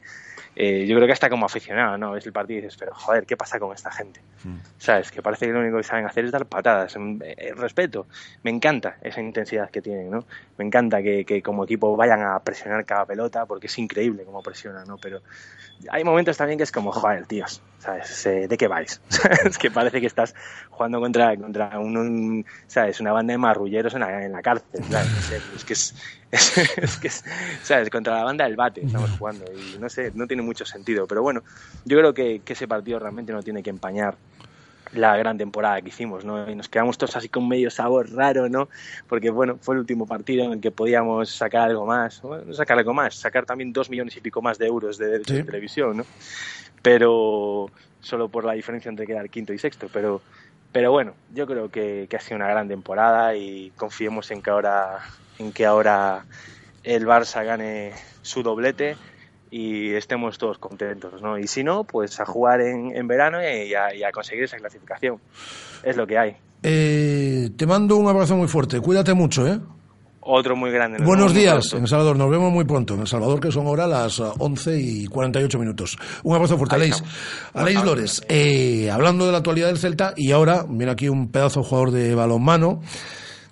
eh, 0.56 0.86
yo 0.88 0.96
creo 0.96 1.06
que 1.06 1.14
hasta 1.14 1.30
como 1.30 1.46
aficionado, 1.46 1.98
¿no? 1.98 2.12
Ves 2.14 2.26
el 2.26 2.32
partido 2.32 2.60
y 2.60 2.62
dices, 2.64 2.78
pero 2.78 2.96
joder, 2.96 3.26
¿qué 3.26 3.36
pasa 3.36 3.60
con 3.60 3.74
esta 3.74 3.92
gente? 3.92 4.22
Mm. 4.46 4.56
¿Sabes? 4.78 5.12
Que 5.12 5.22
parece 5.22 5.46
que 5.46 5.52
lo 5.52 5.60
único 5.60 5.78
que 5.78 5.84
saben 5.84 6.06
hacer 6.06 6.24
es 6.26 6.32
dar 6.32 6.46
patadas. 6.46 6.96
Eh, 6.96 7.54
respeto, 7.56 8.08
me 8.44 8.52
encanta 8.52 8.98
esa 9.02 9.20
intensidad 9.20 9.70
que 9.70 9.82
tienen, 9.82 10.10
¿no? 10.10 10.26
Me 10.58 10.66
encanta 10.66 11.04
que, 11.04 11.26
que, 11.26 11.42
como 11.42 11.66
equipo 11.66 11.96
vayan 11.98 12.24
a 12.24 12.40
presionar 12.40 12.86
cada 12.86 13.06
pelota 13.06 13.46
porque 13.46 13.68
es 13.68 13.78
increíble 13.78 14.24
cómo 14.24 14.42
presionan, 14.42 14.88
¿no? 14.88 14.98
Pero 14.98 15.22
hay 15.90 16.04
momentos 16.06 16.38
también 16.38 16.58
que 16.58 16.64
es 16.64 16.72
como, 16.72 16.94
joder, 16.94 17.26
tíos, 17.26 17.62
¿sabes? 17.86 18.50
¿De 18.50 18.58
qué 18.58 18.68
vais? 18.68 19.00
es 19.46 19.58
que 19.58 19.70
parece 19.70 20.02
que 20.02 20.08
estás 20.08 20.34
jugando 20.70 21.00
contra, 21.00 21.36
contra 21.38 21.80
un, 21.80 21.96
un 21.98 22.46
¿sabes? 22.68 23.00
Una 23.00 23.12
banda 23.12 23.34
de 23.34 23.38
marrulleros 23.38 23.94
en 23.94 24.00
la, 24.00 24.26
en 24.26 24.32
la 24.32 24.42
cárcel, 24.42 24.84
¿sabes? 24.90 25.44
Es 25.56 25.66
que 25.66 25.74
es, 25.74 25.96
es, 26.32 26.58
es 26.58 26.98
que 26.98 27.08
es, 27.08 27.24
¿sabes? 27.64 27.90
Contra 27.90 28.16
la 28.16 28.24
banda 28.24 28.46
del 28.46 28.56
bate 28.56 28.86
estamos 28.86 29.12
jugando 29.12 29.46
y 29.54 29.78
no 29.78 29.90
sé, 29.90 30.12
no 30.16 30.28
tiene 30.28 30.42
mucho 30.42 30.66
sentido. 30.66 31.08
Pero 31.08 31.22
bueno, 31.22 31.44
yo 31.86 31.98
creo 31.98 32.14
que, 32.14 32.42
que 32.44 32.54
ese 32.54 32.68
partido 32.68 33.00
realmente 33.00 33.32
no 33.32 33.44
tiene 33.44 33.62
que 33.62 33.70
empañar 33.70 34.16
la 34.94 35.18
gran 35.18 35.38
temporada 35.38 35.82
que 35.82 35.90
hicimos, 35.90 36.24
¿no? 36.24 36.50
Y 36.50 36.56
nos 36.56 36.70
quedamos 36.70 36.98
todos 36.98 37.16
así 37.16 37.30
con 37.30 37.48
medio 37.48 37.70
sabor 37.70 38.12
raro, 38.12 38.50
¿no? 38.50 38.70
Porque, 39.08 39.30
bueno, 39.30 39.58
fue 39.60 39.76
el 39.76 39.80
último 39.80 40.06
partido 40.06 40.46
en 40.46 40.54
el 40.54 40.62
que 40.62 40.72
podíamos 40.72 41.30
sacar 41.30 41.70
algo 41.70 41.86
más, 41.86 42.22
bueno, 42.22 42.54
sacar 42.54 42.78
algo 42.78 42.94
más, 42.94 43.16
sacar 43.16 43.46
también 43.46 43.74
dos 43.74 43.90
millones 43.90 44.16
y 44.16 44.22
pico 44.22 44.42
más 44.42 44.58
de 44.58 44.68
euros 44.68 44.98
de 44.98 45.08
derechos 45.08 45.36
sí. 45.36 45.38
de 45.38 45.44
televisión, 45.44 45.98
¿no? 45.98 46.06
Pero 46.86 47.72
solo 48.00 48.30
por 48.30 48.46
la 48.46 48.54
diferencia 48.54 48.90
entre 48.90 49.08
quedar 49.08 49.28
quinto 49.32 49.54
y 49.54 49.58
sexto, 49.58 49.88
pero 49.92 50.22
pero 50.72 50.92
bueno, 50.92 51.14
yo 51.34 51.48
creo 51.48 51.72
que, 51.72 52.06
que 52.08 52.16
ha 52.16 52.20
sido 52.20 52.36
una 52.36 52.48
gran 52.48 52.68
temporada 52.68 53.36
y 53.36 53.72
confiemos 53.76 54.30
en 54.30 54.44
que 54.44 54.52
ahora 54.52 55.00
en 55.40 55.52
que 55.52 55.66
ahora 55.66 56.26
el 56.84 57.08
Barça 57.08 57.44
gane 57.44 57.94
su 58.22 58.44
doblete 58.44 58.98
y 59.50 59.94
estemos 59.94 60.38
todos 60.38 60.60
contentos, 60.60 61.24
¿no? 61.24 61.40
Y 61.40 61.48
si 61.48 61.64
no, 61.64 61.86
pues 61.86 62.20
a 62.20 62.26
jugar 62.26 62.62
en, 62.62 62.96
en 62.96 63.08
verano 63.08 63.40
y 63.42 63.74
a, 63.74 64.12
conseguir 64.12 64.44
esa 64.44 64.58
clasificación. 64.58 65.20
Es 65.82 65.98
lo 65.98 66.06
que 66.06 66.20
hay. 66.20 66.36
Eh, 66.62 67.50
te 67.58 67.66
mando 67.66 67.96
un 67.98 68.08
abrazo 68.08 68.36
muy 68.36 68.48
fuerte. 68.48 68.80
Cuídate 68.80 69.16
mucho, 69.16 69.48
¿eh? 69.48 69.60
Otro 70.28 70.56
muy 70.56 70.72
grande. 70.72 70.98
Nos 70.98 71.08
Buenos 71.08 71.34
días, 71.36 71.72
en 71.74 71.84
El 71.84 71.88
Salvador. 71.88 72.18
Nos 72.18 72.32
vemos 72.32 72.52
muy 72.52 72.66
pronto. 72.66 72.96
En 72.96 73.02
El 73.02 73.08
Salvador, 73.08 73.40
que 73.40 73.52
son 73.52 73.68
ahora 73.68 73.86
las 73.86 74.20
11 74.20 74.80
y 74.80 75.06
48 75.06 75.60
minutos. 75.60 75.98
Un 76.24 76.36
abrazo 76.36 76.58
fuerte, 76.58 76.76
Aleix. 76.76 77.04
Aleix 77.54 77.84
Lores, 77.84 78.24
eh, 78.28 78.90
hablando 78.90 79.28
de 79.28 79.32
la 79.32 79.38
actualidad 79.38 79.68
del 79.68 79.78
Celta, 79.78 80.14
y 80.18 80.32
ahora, 80.32 80.66
mira 80.68 80.94
aquí 80.94 81.10
un 81.10 81.32
pedazo 81.32 81.62
de 81.62 81.68
jugador 81.68 81.92
de 81.92 82.16
balonmano. 82.16 82.82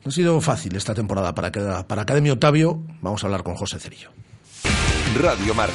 No 0.04 0.10
ha 0.10 0.12
sido 0.12 0.42
fácil 0.42 0.76
esta 0.76 0.96
temporada 0.96 1.36
para, 1.36 1.52
para 1.88 2.02
Academia 2.02 2.34
Octavio. 2.34 2.82
Vamos 3.02 3.24
a 3.24 3.28
hablar 3.28 3.44
con 3.44 3.54
José 3.54 3.80
Cerillo. 3.80 4.10
Radio 5.22 5.54
Marca, 5.54 5.74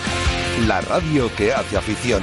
la 0.67 0.81
radio 0.81 1.31
que 1.37 1.53
hace 1.53 1.77
afición. 1.77 2.23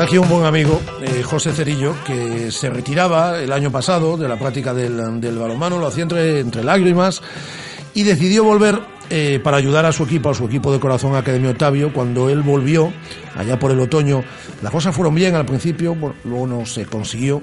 Está 0.00 0.08
aquí 0.08 0.16
un 0.16 0.30
buen 0.30 0.46
amigo, 0.46 0.80
eh, 1.02 1.22
José 1.22 1.52
Cerillo, 1.52 1.94
que 2.06 2.50
se 2.50 2.70
retiraba 2.70 3.38
el 3.38 3.52
año 3.52 3.70
pasado 3.70 4.16
de 4.16 4.28
la 4.28 4.38
práctica 4.38 4.72
del, 4.72 5.20
del 5.20 5.36
balonmano, 5.36 5.78
lo 5.78 5.86
hacía 5.86 6.04
entre, 6.04 6.40
entre 6.40 6.64
lágrimas 6.64 7.20
y 7.92 8.04
decidió 8.04 8.42
volver 8.42 8.80
eh, 9.10 9.40
para 9.44 9.58
ayudar 9.58 9.84
a 9.84 9.92
su 9.92 10.04
equipo, 10.04 10.30
a 10.30 10.34
su 10.34 10.46
equipo 10.46 10.72
de 10.72 10.80
corazón 10.80 11.16
Academia 11.16 11.50
Octavio. 11.50 11.92
Cuando 11.92 12.30
él 12.30 12.40
volvió, 12.40 12.90
allá 13.36 13.58
por 13.58 13.72
el 13.72 13.80
otoño, 13.80 14.24
las 14.62 14.72
cosas 14.72 14.96
fueron 14.96 15.14
bien 15.14 15.34
al 15.34 15.44
principio, 15.44 15.94
bueno, 15.94 16.16
luego 16.24 16.46
no 16.46 16.64
se 16.64 16.86
consiguió. 16.86 17.42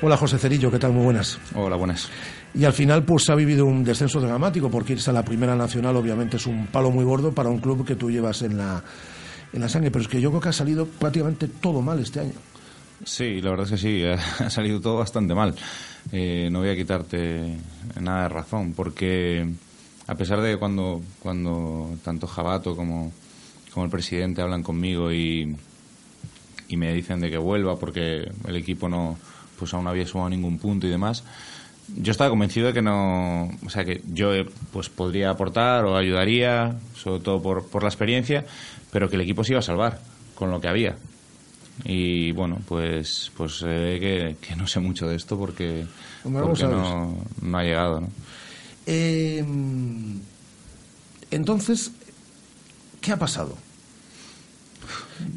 Hola 0.00 0.16
José 0.16 0.38
Cerillo, 0.38 0.70
¿qué 0.70 0.78
tal? 0.78 0.92
Muy 0.92 1.02
buenas. 1.02 1.40
Hola, 1.56 1.74
buenas. 1.74 2.08
Y 2.54 2.66
al 2.66 2.72
final 2.72 3.02
pues 3.02 3.28
ha 3.30 3.34
vivido 3.34 3.66
un 3.66 3.82
descenso 3.82 4.20
dramático 4.20 4.70
porque 4.70 4.92
irse 4.92 5.10
a 5.10 5.12
la 5.12 5.24
primera 5.24 5.56
nacional 5.56 5.96
obviamente 5.96 6.36
es 6.36 6.46
un 6.46 6.68
palo 6.68 6.92
muy 6.92 7.04
gordo 7.04 7.32
para 7.32 7.48
un 7.48 7.58
club 7.58 7.84
que 7.84 7.96
tú 7.96 8.12
llevas 8.12 8.42
en 8.42 8.58
la, 8.58 8.80
en 9.52 9.60
la 9.60 9.68
sangre, 9.68 9.90
pero 9.90 10.02
es 10.02 10.08
que 10.08 10.20
yo 10.20 10.30
creo 10.30 10.40
que 10.40 10.48
ha 10.50 10.52
salido 10.52 10.86
prácticamente 10.86 11.48
todo 11.48 11.82
mal 11.82 11.98
este 11.98 12.20
año. 12.20 12.32
Sí, 13.04 13.40
la 13.40 13.50
verdad 13.50 13.66
es 13.66 13.72
que 13.72 13.78
sí, 13.78 14.04
ha 14.44 14.50
salido 14.50 14.80
todo 14.80 14.98
bastante 14.98 15.34
mal. 15.34 15.54
Eh, 16.12 16.48
no 16.50 16.60
voy 16.60 16.70
a 16.70 16.76
quitarte 16.76 17.56
nada 18.00 18.24
de 18.24 18.28
razón, 18.28 18.74
porque 18.74 19.48
a 20.06 20.14
pesar 20.14 20.40
de 20.40 20.56
cuando, 20.56 21.02
cuando 21.20 21.96
tanto 22.04 22.26
Jabato 22.26 22.76
como, 22.76 23.12
como 23.72 23.84
el 23.84 23.90
presidente 23.90 24.42
hablan 24.42 24.62
conmigo 24.62 25.12
y, 25.12 25.56
y 26.68 26.76
me 26.76 26.92
dicen 26.92 27.20
de 27.20 27.30
que 27.30 27.38
vuelva 27.38 27.78
porque 27.78 28.30
el 28.46 28.56
equipo 28.56 28.88
no 28.88 29.18
pues 29.58 29.74
aún 29.74 29.84
no 29.84 29.90
había 29.90 30.06
sumado 30.06 30.30
ningún 30.30 30.58
punto 30.58 30.86
y 30.86 30.90
demás, 30.90 31.22
yo 31.96 32.10
estaba 32.10 32.30
convencido 32.30 32.68
de 32.68 32.72
que 32.72 32.82
no, 32.82 33.50
o 33.64 33.70
sea, 33.70 33.84
que 33.84 34.02
yo 34.12 34.30
pues 34.72 34.88
podría 34.88 35.30
aportar 35.30 35.84
o 35.84 35.96
ayudaría, 35.96 36.76
sobre 36.94 37.20
todo 37.20 37.42
por, 37.42 37.66
por 37.66 37.82
la 37.82 37.88
experiencia, 37.88 38.44
pero 38.90 39.08
que 39.08 39.16
el 39.16 39.22
equipo 39.22 39.44
se 39.44 39.52
iba 39.52 39.60
a 39.60 39.62
salvar 39.62 40.00
con 40.34 40.50
lo 40.50 40.60
que 40.60 40.68
había. 40.68 40.96
Y 41.84 42.32
bueno, 42.32 42.58
pues 42.66 43.32
pues 43.36 43.62
eh, 43.66 43.98
que, 44.00 44.36
que, 44.46 44.56
no 44.56 44.66
sé 44.66 44.80
mucho 44.80 45.08
de 45.08 45.16
esto 45.16 45.38
porque, 45.38 45.86
porque 46.22 46.64
no, 46.64 47.16
no, 47.40 47.58
ha 47.58 47.62
llegado, 47.62 48.00
¿no? 48.02 48.08
Eh, 48.86 49.44
entonces, 51.30 51.92
¿qué 53.00 53.12
ha 53.12 53.18
pasado? 53.18 53.56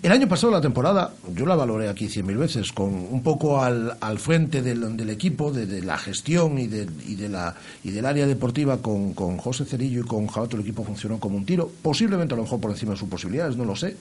El 0.02 0.12
año 0.12 0.28
pasado 0.28 0.52
la 0.52 0.62
temporada, 0.62 1.13
yo 1.34 1.46
la 1.46 1.56
valoré 1.56 1.89
aquí 1.89 2.08
cien 2.08 2.26
mil 2.26 2.38
veces, 2.38 2.72
con 2.72 2.94
un 2.94 3.22
poco 3.24 3.62
al, 3.62 3.98
al 4.00 4.20
frente 4.20 4.62
del, 4.62 4.96
del 4.98 5.10
equipo, 5.10 5.52
de, 5.52 5.82
la 5.82 5.98
gestión 5.98 6.58
y, 6.58 6.68
de, 6.68 6.88
y, 7.08 7.16
de 7.16 7.30
la, 7.30 7.56
y 7.84 7.92
del 7.92 8.06
área 8.06 8.28
deportiva 8.28 8.78
con, 8.78 9.13
con 9.13 9.38
José 9.38 9.66
Cerillo 9.66 10.02
y 10.02 10.04
con 10.04 10.28
Jabato, 10.28 10.56
el 10.56 10.62
equipo 10.63 10.84
funcionó 10.84 11.20
como 11.20 11.38
un 11.38 11.46
tiro, 11.46 11.72
posiblemente 11.82 12.34
a 12.34 12.38
lo 12.38 12.44
mejor 12.44 12.60
por 12.60 12.72
encima 12.72 12.94
de 12.94 12.98
sus 13.00 13.10
posibilidades, 13.10 13.58
no 13.58 13.66
lo 13.66 13.76
sé. 13.76 13.96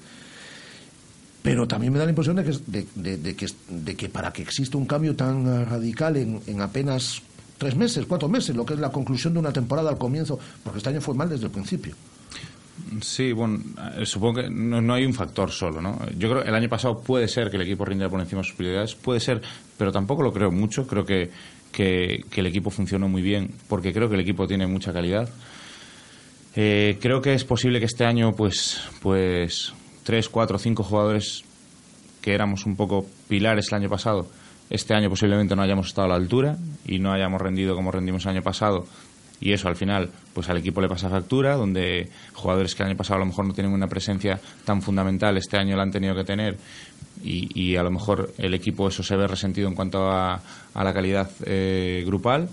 Pero 1.42 1.66
también 1.66 1.92
me 1.92 1.98
da 1.98 2.04
la 2.04 2.12
impresión 2.12 2.36
de 2.36 2.44
que, 2.44 2.86
de, 2.94 3.34
que, 3.34 3.46
de 3.68 3.96
que 3.96 4.08
para 4.08 4.32
que 4.32 4.42
exista 4.42 4.78
un 4.78 4.86
cambio 4.86 5.16
tan 5.16 5.66
radical 5.66 6.16
en 6.16 6.60
apenas 6.60 7.20
tres 7.62 7.76
meses, 7.76 8.06
cuatro 8.06 8.28
meses, 8.28 8.56
lo 8.56 8.66
que 8.66 8.74
es 8.74 8.80
la 8.80 8.90
conclusión 8.90 9.34
de 9.34 9.38
una 9.38 9.52
temporada 9.52 9.88
al 9.88 9.96
comienzo, 9.96 10.36
porque 10.64 10.78
este 10.78 10.90
año 10.90 11.00
fue 11.00 11.14
mal 11.14 11.28
desde 11.28 11.44
el 11.44 11.52
principio. 11.52 11.94
Sí, 13.00 13.32
bueno, 13.32 13.60
supongo 14.04 14.42
que 14.42 14.50
no, 14.50 14.80
no, 14.80 14.94
hay 14.94 15.04
un 15.04 15.14
factor 15.14 15.50
solo, 15.50 15.80
¿no? 15.80 15.98
Yo 16.16 16.28
creo 16.28 16.42
que 16.42 16.48
el 16.48 16.54
año 16.54 16.68
pasado 16.68 17.00
puede 17.00 17.28
ser 17.28 17.50
que 17.50 17.56
el 17.56 17.62
equipo 17.62 17.84
rindiera 17.84 18.10
por 18.10 18.20
encima 18.20 18.42
de 18.42 18.48
sus 18.48 18.56
prioridades, 18.56 18.94
puede 18.94 19.20
ser, 19.20 19.40
pero 19.78 19.92
tampoco 19.92 20.22
lo 20.22 20.32
creo 20.32 20.50
mucho. 20.50 20.86
Creo 20.86 21.04
que, 21.04 21.30
que, 21.70 22.24
que 22.30 22.40
el 22.40 22.46
equipo 22.46 22.70
funcionó 22.70 23.08
muy 23.08 23.22
bien 23.22 23.50
porque 23.68 23.92
creo 23.92 24.08
que 24.08 24.14
el 24.14 24.20
equipo 24.20 24.46
tiene 24.46 24.66
mucha 24.66 24.92
calidad. 24.92 25.28
Eh, 26.54 26.98
creo 27.00 27.22
que 27.22 27.34
es 27.34 27.44
posible 27.44 27.78
que 27.78 27.86
este 27.86 28.04
año, 28.04 28.32
pues, 28.34 28.80
pues, 29.00 29.72
tres, 30.04 30.28
cuatro, 30.28 30.58
cinco 30.58 30.82
jugadores 30.82 31.44
que 32.20 32.34
éramos 32.34 32.66
un 32.66 32.76
poco 32.76 33.06
pilares 33.28 33.68
el 33.68 33.74
año 33.78 33.88
pasado, 33.88 34.28
este 34.70 34.94
año 34.94 35.10
posiblemente 35.10 35.56
no 35.56 35.62
hayamos 35.62 35.88
estado 35.88 36.06
a 36.06 36.08
la 36.10 36.16
altura 36.16 36.56
y 36.86 36.98
no 36.98 37.12
hayamos 37.12 37.40
rendido 37.40 37.74
como 37.74 37.90
rendimos 37.90 38.24
el 38.24 38.32
año 38.32 38.42
pasado 38.42 38.86
y 39.42 39.52
eso 39.52 39.68
al 39.68 39.76
final 39.76 40.08
pues 40.32 40.48
al 40.48 40.56
equipo 40.56 40.80
le 40.80 40.88
pasa 40.88 41.10
factura, 41.10 41.56
donde 41.56 42.08
jugadores 42.32 42.74
que 42.74 42.84
el 42.84 42.90
año 42.90 42.96
pasado 42.96 43.16
a 43.16 43.18
lo 43.20 43.26
mejor 43.26 43.44
no 43.44 43.52
tienen 43.52 43.72
una 43.72 43.88
presencia 43.88 44.40
tan 44.64 44.80
fundamental, 44.80 45.36
este 45.36 45.58
año 45.58 45.76
la 45.76 45.82
han 45.82 45.90
tenido 45.90 46.14
que 46.14 46.24
tener 46.24 46.56
y, 47.24 47.76
a 47.76 47.82
lo 47.82 47.90
mejor 47.90 48.32
el 48.38 48.54
equipo 48.54 48.88
eso 48.88 49.02
se 49.02 49.16
ve 49.16 49.28
resentido 49.28 49.68
en 49.68 49.74
cuanto 49.74 50.10
a, 50.10 50.40
a 50.74 50.84
la 50.84 50.92
calidad 50.92 51.30
eh, 51.44 52.02
grupal. 52.06 52.48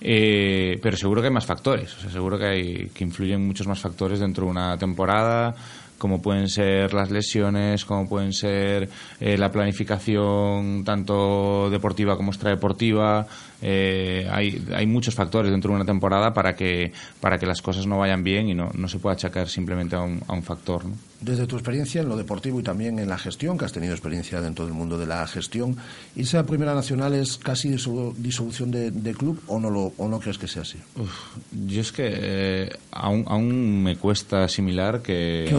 Eh, 0.00 0.78
pero 0.82 0.96
seguro 0.96 1.20
que 1.22 1.28
hay 1.28 1.32
más 1.32 1.46
factores, 1.46 1.96
o 1.96 2.00
sea, 2.00 2.10
seguro 2.10 2.38
que, 2.38 2.44
hay, 2.44 2.90
que 2.92 3.02
influyen 3.02 3.46
muchos 3.46 3.66
más 3.66 3.80
factores 3.80 4.20
dentro 4.20 4.44
de 4.44 4.50
una 4.50 4.76
temporada, 4.76 5.54
como 5.98 6.20
pueden 6.20 6.48
ser 6.48 6.92
las 6.92 7.10
lesiones, 7.10 7.84
como 7.84 8.08
pueden 8.08 8.32
ser 8.32 8.88
eh, 9.20 9.38
la 9.38 9.50
planificación 9.50 10.84
tanto 10.84 11.70
deportiva 11.70 12.16
como 12.16 12.30
extradeportiva. 12.30 13.26
Eh, 13.62 14.28
hay, 14.30 14.64
hay 14.74 14.86
muchos 14.86 15.14
factores 15.14 15.50
dentro 15.50 15.70
de 15.70 15.76
una 15.76 15.84
temporada 15.84 16.34
para 16.34 16.54
que, 16.54 16.92
para 17.20 17.38
que 17.38 17.46
las 17.46 17.62
cosas 17.62 17.86
no 17.86 17.98
vayan 17.98 18.22
bien 18.22 18.48
y 18.48 18.54
no, 18.54 18.70
no 18.74 18.88
se 18.88 18.98
pueda 18.98 19.14
achacar 19.14 19.48
simplemente 19.48 19.96
a 19.96 20.00
un, 20.00 20.20
a 20.26 20.32
un 20.32 20.42
factor. 20.42 20.84
¿no? 20.84 20.92
Desde 21.20 21.46
tu 21.46 21.56
experiencia 21.56 22.02
en 22.02 22.08
lo 22.08 22.16
deportivo 22.16 22.60
y 22.60 22.62
también 22.62 22.98
en 22.98 23.08
la 23.08 23.16
gestión, 23.16 23.56
que 23.56 23.64
has 23.64 23.72
tenido 23.72 23.94
experiencia 23.94 24.40
dentro 24.40 24.66
del 24.66 24.74
mundo 24.74 24.98
de 24.98 25.06
la 25.06 25.26
gestión, 25.26 25.76
¿irse 26.14 26.36
a 26.36 26.44
Primera 26.44 26.74
Nacional 26.74 27.14
es 27.14 27.38
casi 27.38 27.70
disolución 27.70 28.70
de, 28.70 28.90
de 28.90 29.14
club 29.14 29.40
o 29.46 29.58
no, 29.58 29.70
lo, 29.70 29.92
o 29.96 30.08
no 30.08 30.20
crees 30.20 30.38
que 30.38 30.46
sea 30.46 30.62
así? 30.62 30.78
Uf, 30.96 31.36
yo 31.66 31.80
es 31.80 31.92
que 31.92 32.08
eh, 32.12 32.68
aún, 32.90 33.24
aún 33.26 33.82
me 33.82 33.96
cuesta 33.96 34.44
asimilar 34.44 35.00
que, 35.00 35.46
que 35.48 35.54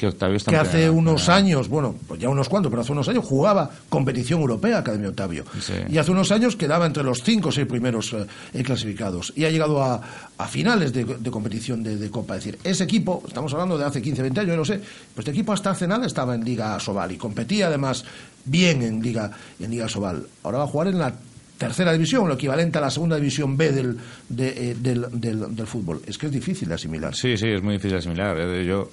que, 0.00 0.06
Octavio 0.06 0.38
que 0.38 0.56
hace 0.56 0.88
unos 0.88 1.28
años, 1.28 1.68
bueno, 1.68 1.94
pues 2.08 2.18
ya 2.18 2.30
unos 2.30 2.48
cuantos, 2.48 2.70
pero 2.70 2.80
hace 2.80 2.92
unos 2.92 3.06
años 3.06 3.22
jugaba 3.22 3.70
competición 3.90 4.40
europea 4.40 4.78
Academia 4.78 5.10
Octavio. 5.10 5.44
Sí. 5.60 5.74
Y 5.90 5.98
hace 5.98 6.10
unos 6.10 6.32
años 6.32 6.56
quedaba 6.56 6.86
entre 6.86 7.02
los 7.02 7.22
cinco 7.22 7.50
o 7.50 7.52
seis 7.52 7.66
primeros 7.66 8.16
eh, 8.54 8.62
clasificados. 8.62 9.30
Y 9.36 9.44
ha 9.44 9.50
llegado 9.50 9.82
a, 9.82 10.00
a 10.38 10.46
finales 10.46 10.94
de, 10.94 11.04
de 11.04 11.30
competición 11.30 11.82
de, 11.82 11.98
de, 11.98 12.10
Copa. 12.10 12.38
Es 12.38 12.44
decir, 12.44 12.58
ese 12.64 12.84
equipo, 12.84 13.22
estamos 13.26 13.52
hablando 13.52 13.76
de 13.76 13.84
hace 13.84 14.00
15, 14.00 14.22
20 14.22 14.40
años, 14.40 14.50
yo 14.52 14.56
no 14.56 14.64
sé, 14.64 14.78
pues 14.78 15.18
este 15.18 15.32
equipo 15.32 15.52
hasta 15.52 15.68
hace 15.68 15.86
nada 15.86 16.06
estaba 16.06 16.34
en 16.34 16.46
Liga 16.46 16.80
Sobal 16.80 17.12
y 17.12 17.18
competía 17.18 17.66
además 17.66 18.06
bien 18.46 18.80
en 18.80 19.02
Liga, 19.02 19.30
en 19.58 19.70
Liga 19.70 19.86
Sobal. 19.86 20.26
Ahora 20.44 20.58
va 20.58 20.64
a 20.64 20.68
jugar 20.68 20.88
en 20.88 20.98
la 20.98 21.12
tercera 21.58 21.92
división, 21.92 22.26
lo 22.26 22.34
equivalente 22.34 22.78
a 22.78 22.80
la 22.80 22.90
segunda 22.90 23.16
división 23.16 23.54
B 23.58 23.70
del, 23.70 23.98
de, 24.30 24.70
eh, 24.70 24.76
del, 24.80 25.06
del, 25.12 25.54
del, 25.54 25.66
fútbol. 25.66 26.00
Es 26.06 26.16
que 26.16 26.24
es 26.24 26.32
difícil 26.32 26.68
de 26.68 26.74
asimilar. 26.74 27.14
Sí, 27.14 27.36
sí, 27.36 27.48
es 27.48 27.62
muy 27.62 27.74
difícil 27.74 27.92
de 27.92 27.98
asimilar. 27.98 28.62
Yo, 28.62 28.88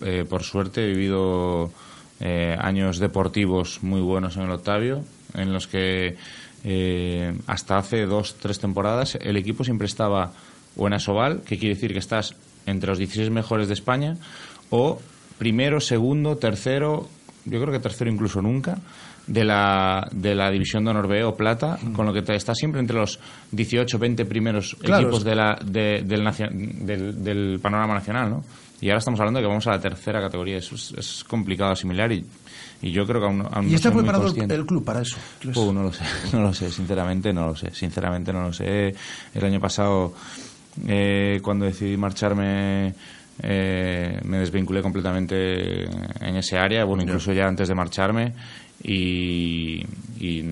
eh, 0.00 0.24
por 0.28 0.42
suerte, 0.42 0.84
he 0.84 0.86
vivido 0.88 1.70
eh, 2.20 2.56
años 2.58 2.98
deportivos 2.98 3.82
muy 3.82 4.00
buenos 4.00 4.36
en 4.36 4.44
el 4.44 4.50
Octavio, 4.50 5.04
en 5.34 5.52
los 5.52 5.66
que 5.66 6.16
eh, 6.64 7.34
hasta 7.46 7.78
hace 7.78 8.06
dos, 8.06 8.36
tres 8.40 8.58
temporadas 8.58 9.16
el 9.20 9.36
equipo 9.36 9.64
siempre 9.64 9.86
estaba 9.86 10.32
o 10.76 10.86
en 10.86 10.94
Asobal, 10.94 11.42
que 11.42 11.58
quiere 11.58 11.74
decir 11.74 11.92
que 11.92 11.98
estás 11.98 12.34
entre 12.66 12.88
los 12.88 12.98
16 12.98 13.30
mejores 13.30 13.68
de 13.68 13.74
España, 13.74 14.16
o 14.70 15.00
primero, 15.38 15.80
segundo, 15.80 16.36
tercero, 16.36 17.08
yo 17.50 17.60
creo 17.60 17.72
que 17.72 17.80
tercero 17.80 18.10
incluso 18.10 18.40
nunca, 18.40 18.78
de 19.26 19.44
la, 19.44 20.08
de 20.10 20.34
la 20.34 20.50
división 20.50 20.84
de 20.84 20.90
honor 20.90 21.08
B 21.08 21.24
o 21.24 21.36
plata, 21.36 21.78
mm. 21.80 21.92
con 21.92 22.06
lo 22.06 22.12
que 22.12 22.22
te, 22.22 22.34
está 22.34 22.54
siempre 22.54 22.80
entre 22.80 22.96
los 22.96 23.18
18, 23.52 23.98
20 23.98 24.24
primeros 24.24 24.76
claro, 24.80 25.04
equipos 25.04 25.24
de 25.24 25.34
la, 25.34 25.58
de, 25.64 26.02
del, 26.04 26.24
del, 26.86 27.24
del, 27.24 27.60
panorama 27.60 27.94
nacional, 27.94 28.30
¿no? 28.30 28.44
Y 28.80 28.88
ahora 28.88 28.98
estamos 28.98 29.18
hablando 29.18 29.38
de 29.38 29.44
que 29.44 29.48
vamos 29.48 29.66
a 29.66 29.72
la 29.72 29.80
tercera 29.80 30.20
categoría. 30.20 30.58
Eso 30.58 30.76
es, 30.76 30.94
es 30.96 31.24
complicado 31.24 31.72
asimilar 31.72 32.12
y, 32.12 32.24
y 32.80 32.92
yo 32.92 33.04
creo 33.06 33.20
que 33.20 33.26
aún, 33.26 33.46
aún 33.50 33.68
¿Y 33.68 33.74
está 33.74 33.90
no 33.90 33.96
preparado 33.96 34.26
el 34.28 34.66
club 34.66 34.84
para 34.84 35.02
eso? 35.02 35.16
Uh, 35.56 35.72
no 35.72 35.82
lo 35.82 35.92
sé, 35.92 36.04
no 36.32 36.42
lo 36.42 36.54
sé, 36.54 36.70
sinceramente 36.70 37.32
no 37.32 37.46
lo 37.48 37.56
sé. 37.56 37.72
Sinceramente 37.72 38.32
no 38.32 38.42
lo 38.42 38.52
sé. 38.52 38.94
El 39.34 39.44
año 39.44 39.58
pasado, 39.58 40.14
eh, 40.86 41.40
cuando 41.42 41.64
decidí 41.64 41.96
marcharme, 41.96 42.94
eh, 43.42 44.20
me 44.24 44.38
desvinculé 44.38 44.82
completamente 44.82 45.84
en 45.84 46.36
ese 46.36 46.58
área, 46.58 46.84
bueno, 46.84 47.02
incluso 47.02 47.32
ya 47.32 47.46
antes 47.46 47.68
de 47.68 47.74
marcharme. 47.74 48.34
Y, 48.82 49.84
y, 50.20 50.44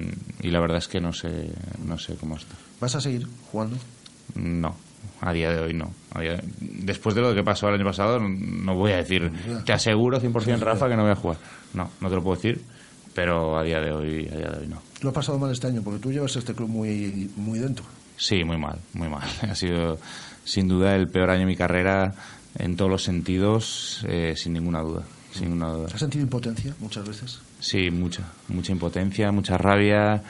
y, 0.42 0.51
la 0.51 0.61
verdad 0.61 0.79
es 0.79 0.88
que 0.88 1.01
no 1.01 1.12
sé, 1.12 1.49
no 1.87 1.96
sé 1.96 2.16
cómo 2.16 2.37
está. 2.37 2.57
¿Vas 2.81 2.96
a 2.96 3.01
seguir 3.01 3.27
jugando? 3.51 3.77
No. 4.35 4.75
A 5.20 5.33
día 5.33 5.51
de 5.51 5.61
hoy 5.61 5.72
no. 5.72 5.92
Después 6.61 7.14
de 7.14 7.20
lo 7.20 7.35
que 7.35 7.42
pasó 7.42 7.68
el 7.68 7.77
año 7.77 7.85
pasado, 7.85 8.18
no 8.20 8.75
voy 8.75 8.92
a 8.92 8.96
decir, 8.96 9.31
te 9.64 9.72
aseguro 9.72 10.20
100% 10.20 10.59
Rafa 10.59 10.88
que 10.88 10.96
no 10.96 11.03
voy 11.03 11.12
a 11.12 11.16
jugar. 11.16 11.38
No, 11.75 11.90
no 12.01 12.09
te 12.09 12.14
lo 12.16 12.22
puedo 12.22 12.37
decir, 12.37 12.61
pero 13.14 13.59
a 13.59 13.62
día 13.62 13.81
de 13.81 13.92
hoy, 13.92 14.29
a 14.31 14.37
día 14.37 14.51
de 14.51 14.61
hoy 14.61 14.66
no. 14.68 14.83
Lo 15.03 15.11
ha 15.11 15.12
pasado 15.12 15.38
mal 15.38 15.53
este 15.53 15.68
año 15.68 15.83
porque 15.83 16.01
tú 16.01 16.12
llevas 16.12 16.37
este 16.37 16.55
club 16.55 16.68
muy, 16.68 17.31
muy 17.37 17.59
dentro. 17.59 17.85
Sí, 18.16 18.44
muy 18.44 18.59
mal, 18.59 18.79
muy 18.92 19.09
mal. 19.09 19.29
Ha 19.42 19.55
sido 19.55 19.99
sin 20.44 20.68
duda 20.68 20.94
el 20.94 21.09
peor 21.09 21.31
año 21.31 21.40
de 21.40 21.46
mi 21.46 21.57
carrera 21.57 22.14
en 22.59 22.77
todos 22.77 22.90
los 22.90 23.03
sentidos, 23.03 24.05
eh, 24.09 24.35
sin 24.37 24.53
ninguna 24.55 24.81
duda. 24.81 25.05
Sin 25.33 25.45
ninguna 25.45 25.73
duda. 25.73 25.88
¿Has 25.92 26.01
sentido 26.01 26.25
impotencia 26.25 26.75
muchas 26.81 27.07
veces? 27.07 27.40
Sí, 27.61 27.90
mucha, 27.90 28.23
mucha 28.49 28.73
impotencia, 28.73 29.33
mucha 29.33 29.59
rabia, 29.59 30.23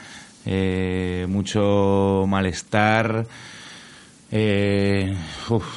eh, 0.45 1.25
mucho 1.29 2.25
malestar. 2.27 3.25
Eh, 4.31 5.15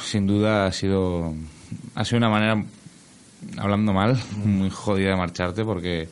sin 0.03 0.27
duda 0.27 0.65
ha 0.65 0.71
sido, 0.71 1.33
ha 1.95 2.03
sido 2.03 2.17
una 2.17 2.29
manera, 2.29 2.63
hablando 3.57 3.93
mal, 3.93 4.17
muy 4.43 4.69
jodida 4.69 5.11
de 5.11 5.15
marcharte 5.17 5.63
porque, 5.63 6.09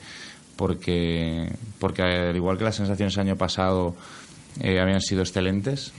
porque, 0.55 1.51
porque 1.79 2.01
al 2.01 2.35
igual 2.35 2.57
que 2.57 2.63
las 2.63 2.75
sensaciones 2.75 3.15
el 3.15 3.21
año 3.21 3.35
pasado 3.35 3.95
eh, 4.61 4.79
habían 4.79 5.01
sido 5.01 5.21
excelentes, 5.21 5.93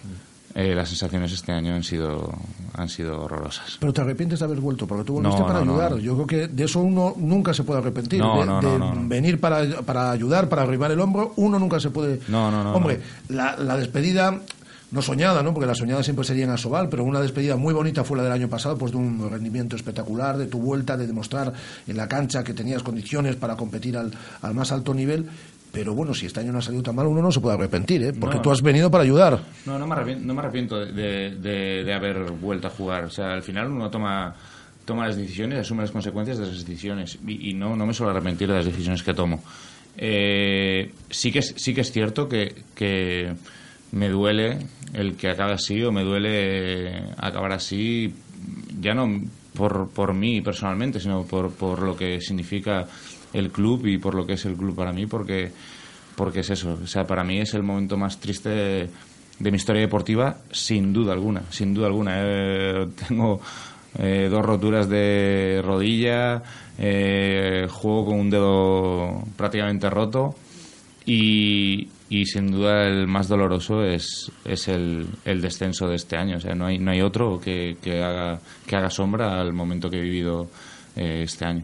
eh, 0.54 0.74
las 0.74 0.88
sensaciones 0.88 1.32
este 1.32 1.52
año 1.52 1.74
han 1.74 1.82
sido 1.82 2.32
han 2.74 2.88
sido 2.88 3.22
horrorosas. 3.22 3.76
Pero 3.78 3.92
te 3.92 4.00
arrepientes 4.00 4.38
de 4.38 4.44
haber 4.44 4.60
vuelto, 4.60 4.86
porque 4.86 5.04
tú 5.04 5.14
volviste 5.14 5.42
para 5.42 5.60
ayudar. 5.60 5.98
Yo 5.98 6.14
creo 6.14 6.26
que 6.26 6.48
de 6.48 6.64
eso 6.64 6.80
uno 6.80 7.14
nunca 7.16 7.52
se 7.52 7.64
puede 7.64 7.80
arrepentir. 7.80 8.22
de, 8.22 8.80
venir 9.02 9.40
para, 9.40 9.82
para, 9.82 10.10
ayudar, 10.10 10.48
para 10.48 10.62
arrimar 10.62 10.90
el 10.90 11.00
hombro, 11.00 11.32
uno 11.36 11.58
nunca 11.58 11.78
se 11.78 11.90
puede. 11.90 12.20
No, 12.28 12.50
no, 12.50 12.64
no. 12.64 12.74
Hombre, 12.74 13.00
la, 13.28 13.56
la, 13.56 13.76
despedida. 13.76 14.40
No 14.92 15.02
soñada, 15.02 15.44
¿no? 15.44 15.54
Porque 15.54 15.68
la 15.68 15.74
soñada 15.76 16.02
siempre 16.02 16.24
sería 16.24 16.42
en 16.42 16.50
Asobal, 16.50 16.88
pero 16.88 17.04
una 17.04 17.20
despedida 17.20 17.54
muy 17.54 17.72
bonita 17.72 18.02
fue 18.02 18.16
la 18.16 18.24
del 18.24 18.32
año 18.32 18.48
pasado, 18.48 18.76
pues 18.76 18.90
de 18.90 18.98
un 18.98 19.30
rendimiento 19.30 19.76
espectacular, 19.76 20.36
de 20.36 20.46
tu 20.46 20.58
vuelta, 20.58 20.96
de 20.96 21.06
demostrar 21.06 21.52
en 21.86 21.96
la 21.96 22.08
cancha 22.08 22.42
que 22.42 22.54
tenías 22.54 22.82
condiciones 22.82 23.36
para 23.36 23.56
competir 23.56 23.96
al, 23.96 24.10
al 24.42 24.52
más 24.52 24.72
alto 24.72 24.92
nivel 24.92 25.28
pero 25.72 25.94
bueno, 25.94 26.14
si 26.14 26.26
este 26.26 26.40
año 26.40 26.52
no 26.52 26.58
ha 26.58 26.62
salido 26.62 26.82
tan 26.82 26.96
mal, 26.96 27.06
uno 27.06 27.22
no 27.22 27.30
se 27.30 27.40
puede 27.40 27.54
arrepentir, 27.54 28.02
¿eh? 28.02 28.12
porque 28.12 28.38
tú 28.40 28.50
has 28.50 28.60
venido 28.60 28.90
para 28.90 29.04
ayudar. 29.04 29.40
No, 29.66 29.78
no 29.78 29.86
me 29.86 29.94
arrepiento, 29.94 30.26
no 30.26 30.34
me 30.34 30.40
arrepiento 30.40 30.84
de, 30.84 31.30
de, 31.36 31.94
haber 31.94 32.32
vuelto 32.32 32.66
a 32.66 32.70
jugar. 32.70 33.04
O 33.04 33.10
sea, 33.10 33.32
al 33.32 33.42
final 33.42 33.70
uno 33.70 33.88
toma, 33.88 34.34
toma 34.84 35.06
las 35.06 35.16
decisiones, 35.16 35.60
asume 35.60 35.82
las 35.82 35.92
consecuencias 35.92 36.38
de 36.38 36.44
esas 36.44 36.66
decisiones. 36.66 37.18
Y, 37.26 37.54
no, 37.54 37.76
no 37.76 37.86
me 37.86 37.94
suelo 37.94 38.10
arrepentir 38.10 38.48
de 38.48 38.54
las 38.54 38.66
decisiones 38.66 39.02
que 39.02 39.14
tomo. 39.14 39.42
Eh, 39.96 40.92
sí, 41.08 41.30
que, 41.30 41.42
sí 41.42 41.72
que 41.72 41.82
es 41.82 41.92
cierto 41.92 42.28
que, 42.28 42.64
que 42.74 43.32
me 43.92 44.08
duele 44.08 44.58
el 44.92 45.14
que 45.14 45.30
acabe 45.30 45.52
así, 45.52 45.82
o 45.84 45.92
me 45.92 46.02
duele 46.02 47.12
acabar 47.16 47.52
así, 47.52 48.12
ya 48.80 48.94
no 48.94 49.20
por, 49.54 49.90
por 49.90 50.14
mí 50.14 50.40
personalmente, 50.40 50.98
sino 50.98 51.24
por, 51.24 51.52
por 51.52 51.82
lo 51.82 51.96
que 51.96 52.20
significa 52.20 52.86
el 53.32 53.50
club 53.50 53.86
y 53.86 53.98
por 53.98 54.14
lo 54.14 54.26
que 54.26 54.34
es 54.34 54.44
el 54.44 54.56
club 54.56 54.74
para 54.74 54.92
mí, 54.92 55.06
porque, 55.06 55.50
porque 56.16 56.40
es 56.40 56.50
eso. 56.50 56.78
O 56.82 56.86
sea, 56.86 57.06
para 57.06 57.24
mí 57.24 57.38
es 57.38 57.54
el 57.54 57.62
momento 57.62 57.96
más 57.96 58.18
triste 58.18 58.48
de, 58.48 58.90
mi 59.50 59.56
historia 59.56 59.82
deportiva, 59.82 60.38
sin 60.50 60.92
duda 60.92 61.12
alguna, 61.12 61.42
sin 61.50 61.74
duda 61.74 61.86
alguna. 61.86 62.14
Eh, 62.18 62.88
tengo 63.08 63.40
eh, 63.98 64.28
dos 64.30 64.44
roturas 64.44 64.88
de 64.88 65.62
rodilla, 65.64 66.42
eh, 66.78 67.66
juego 67.70 68.06
con 68.06 68.20
un 68.20 68.30
dedo 68.30 69.24
prácticamente 69.36 69.88
roto 69.88 70.34
y, 71.06 71.88
y 72.08 72.26
sin 72.26 72.50
duda 72.50 72.86
el 72.86 73.06
más 73.06 73.28
doloroso 73.28 73.84
es, 73.84 74.30
es 74.44 74.68
el, 74.68 75.06
el, 75.24 75.40
descenso 75.40 75.88
de 75.88 75.96
este 75.96 76.16
año. 76.16 76.36
O 76.36 76.40
sea, 76.40 76.54
no 76.54 76.66
hay, 76.66 76.78
no 76.78 76.90
hay 76.90 77.00
otro 77.00 77.40
que, 77.40 77.76
que, 77.82 78.02
haga, 78.02 78.40
que 78.66 78.76
haga 78.76 78.90
sombra 78.90 79.40
al 79.40 79.52
momento 79.52 79.88
que 79.88 79.98
he 79.98 80.02
vivido 80.02 80.48
este 80.96 81.46
año. 81.46 81.62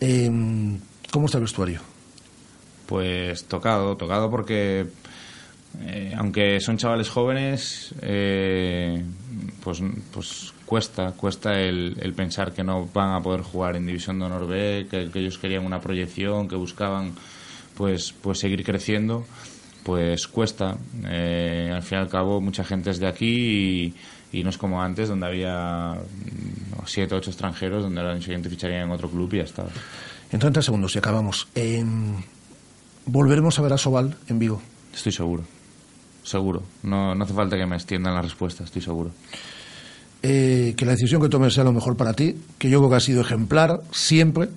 Em, 0.00 0.78
¿Cómo 1.10 1.26
está 1.26 1.38
el 1.38 1.44
vestuario? 1.44 1.80
Pues 2.86 3.44
tocado, 3.44 3.96
tocado 3.96 4.30
porque 4.30 4.86
eh, 5.82 6.12
aunque 6.16 6.60
son 6.60 6.76
chavales 6.76 7.08
jóvenes, 7.08 7.94
eh, 8.00 9.02
pues, 9.62 9.82
pues 10.12 10.52
cuesta, 10.66 11.12
cuesta 11.12 11.60
el, 11.60 12.12
pensar 12.16 12.52
que 12.52 12.62
no 12.62 12.88
van 12.92 13.12
a 13.12 13.22
poder 13.22 13.42
jugar 13.42 13.76
en 13.76 13.86
División 13.86 14.18
de 14.18 14.26
Honor 14.26 14.46
B, 14.46 14.86
que, 14.90 15.10
ellos 15.18 15.38
querían 15.38 15.64
una 15.66 15.80
proyección, 15.80 16.48
que 16.48 16.56
buscaban 16.56 17.14
pues, 17.76 18.12
pues 18.12 18.38
seguir 18.38 18.64
creciendo, 18.64 19.24
pues 19.82 20.28
cuesta. 20.28 20.76
Eh, 21.06 21.70
al 21.74 21.82
fin 21.82 21.98
y 21.98 22.00
al 22.02 22.08
cabo, 22.08 22.40
mucha 22.40 22.64
gente 22.64 22.90
es 22.90 23.00
de 23.00 23.08
aquí 23.08 23.94
y, 24.32 24.38
y 24.38 24.44
no 24.44 24.50
es 24.50 24.58
como 24.58 24.82
antes, 24.82 25.08
donde 25.08 25.26
había 25.26 25.96
siete 26.86 27.14
o 27.14 27.18
ocho 27.18 27.30
extranjeros, 27.30 27.82
donde 27.82 28.00
el 28.00 28.06
año 28.06 28.22
siguiente 28.22 28.48
ficharían 28.48 28.82
en 28.82 28.90
otro 28.90 29.08
club 29.08 29.32
y 29.34 29.38
ya 29.38 29.44
está. 29.44 29.64
En 30.30 30.38
30 30.38 30.62
segundos 30.62 30.94
y 30.94 30.98
acabamos. 30.98 31.48
¿Volveremos 33.06 33.58
a 33.58 33.62
ver 33.62 33.72
a 33.72 33.78
Sobal 33.78 34.16
en 34.28 34.38
Vigo? 34.38 34.62
Estoy 34.92 35.12
seguro. 35.12 35.44
Seguro. 36.22 36.62
No, 36.82 37.14
no 37.14 37.24
hace 37.24 37.34
falta 37.34 37.56
que 37.56 37.66
me 37.66 37.76
extiendan 37.76 38.14
la 38.14 38.22
respuesta, 38.22 38.64
estoy 38.64 38.80
seguro. 38.80 39.10
Eh, 40.22 40.72
que 40.76 40.86
la 40.86 40.92
decisión 40.92 41.20
que 41.20 41.28
tomes 41.28 41.52
sea 41.52 41.64
lo 41.64 41.72
mejor 41.72 41.96
para 41.96 42.14
ti, 42.14 42.36
que 42.58 42.70
yo 42.70 42.78
creo 42.78 42.90
que 42.90 42.96
ha 42.96 43.00
sido 43.00 43.20
ejemplar 43.20 43.82
siempre 43.92 44.48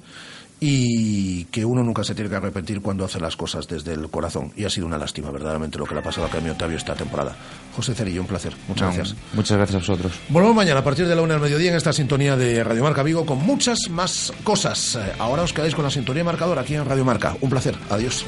y 0.60 1.46
que 1.46 1.64
uno 1.64 1.84
nunca 1.84 2.04
se 2.04 2.16
tiene 2.16 2.30
que 2.30 2.36
arrepentir 2.36 2.82
cuando 2.82 3.06
hace 3.06 3.20
las 3.20 3.36
cosas 3.36 3.68
desde 3.68 3.94
el 3.94 4.10
corazón. 4.10 4.52
Y 4.56 4.66
ha 4.66 4.70
sido 4.70 4.88
una 4.88 4.98
lástima, 4.98 5.30
verdaderamente, 5.30 5.78
lo 5.78 5.86
que 5.86 5.94
le 5.94 6.00
ha 6.00 6.04
pasado 6.04 6.28
a 6.28 6.30
Camilo 6.30 6.54
Octavio 6.54 6.78
esta 6.78 6.96
temporada. 6.96 7.36
José 7.76 7.94
Cerillo, 7.94 8.22
un 8.22 8.28
placer. 8.28 8.54
Muchas 8.68 8.96
gracias. 8.96 9.16
Muchas 9.34 9.58
gracias 9.58 9.76
a 9.76 9.80
vosotros. 9.80 10.14
Volvemos 10.30 10.56
mañana 10.56 10.80
a 10.80 10.84
partir 10.84 11.08
de 11.08 11.16
la 11.16 11.22
una 11.22 11.36
del 11.36 11.44
mediodía 11.44 11.72
en 11.72 11.78
esta 11.78 11.94
sintonía 11.94 12.36
de 12.36 12.64
Radio 12.64 12.84
Marca 12.84 13.04
Vigo 13.04 13.26
con 13.26 13.40
muchas 13.40 13.90
más 13.90 14.34
cosas. 14.44 14.96
Eh, 14.96 15.14
ahora 15.20 15.44
os 15.44 15.54
quedáis 15.54 15.76
con 15.76 15.84
la 15.84 15.92
sintonía 15.92 16.24
marcadora 16.24 16.62
aquí 16.62 16.76
en 16.76 16.86
Radio 16.86 17.06
Marca. 17.06 17.36
Un 17.42 17.50
placer. 17.50 17.76
Adiós. 17.90 18.26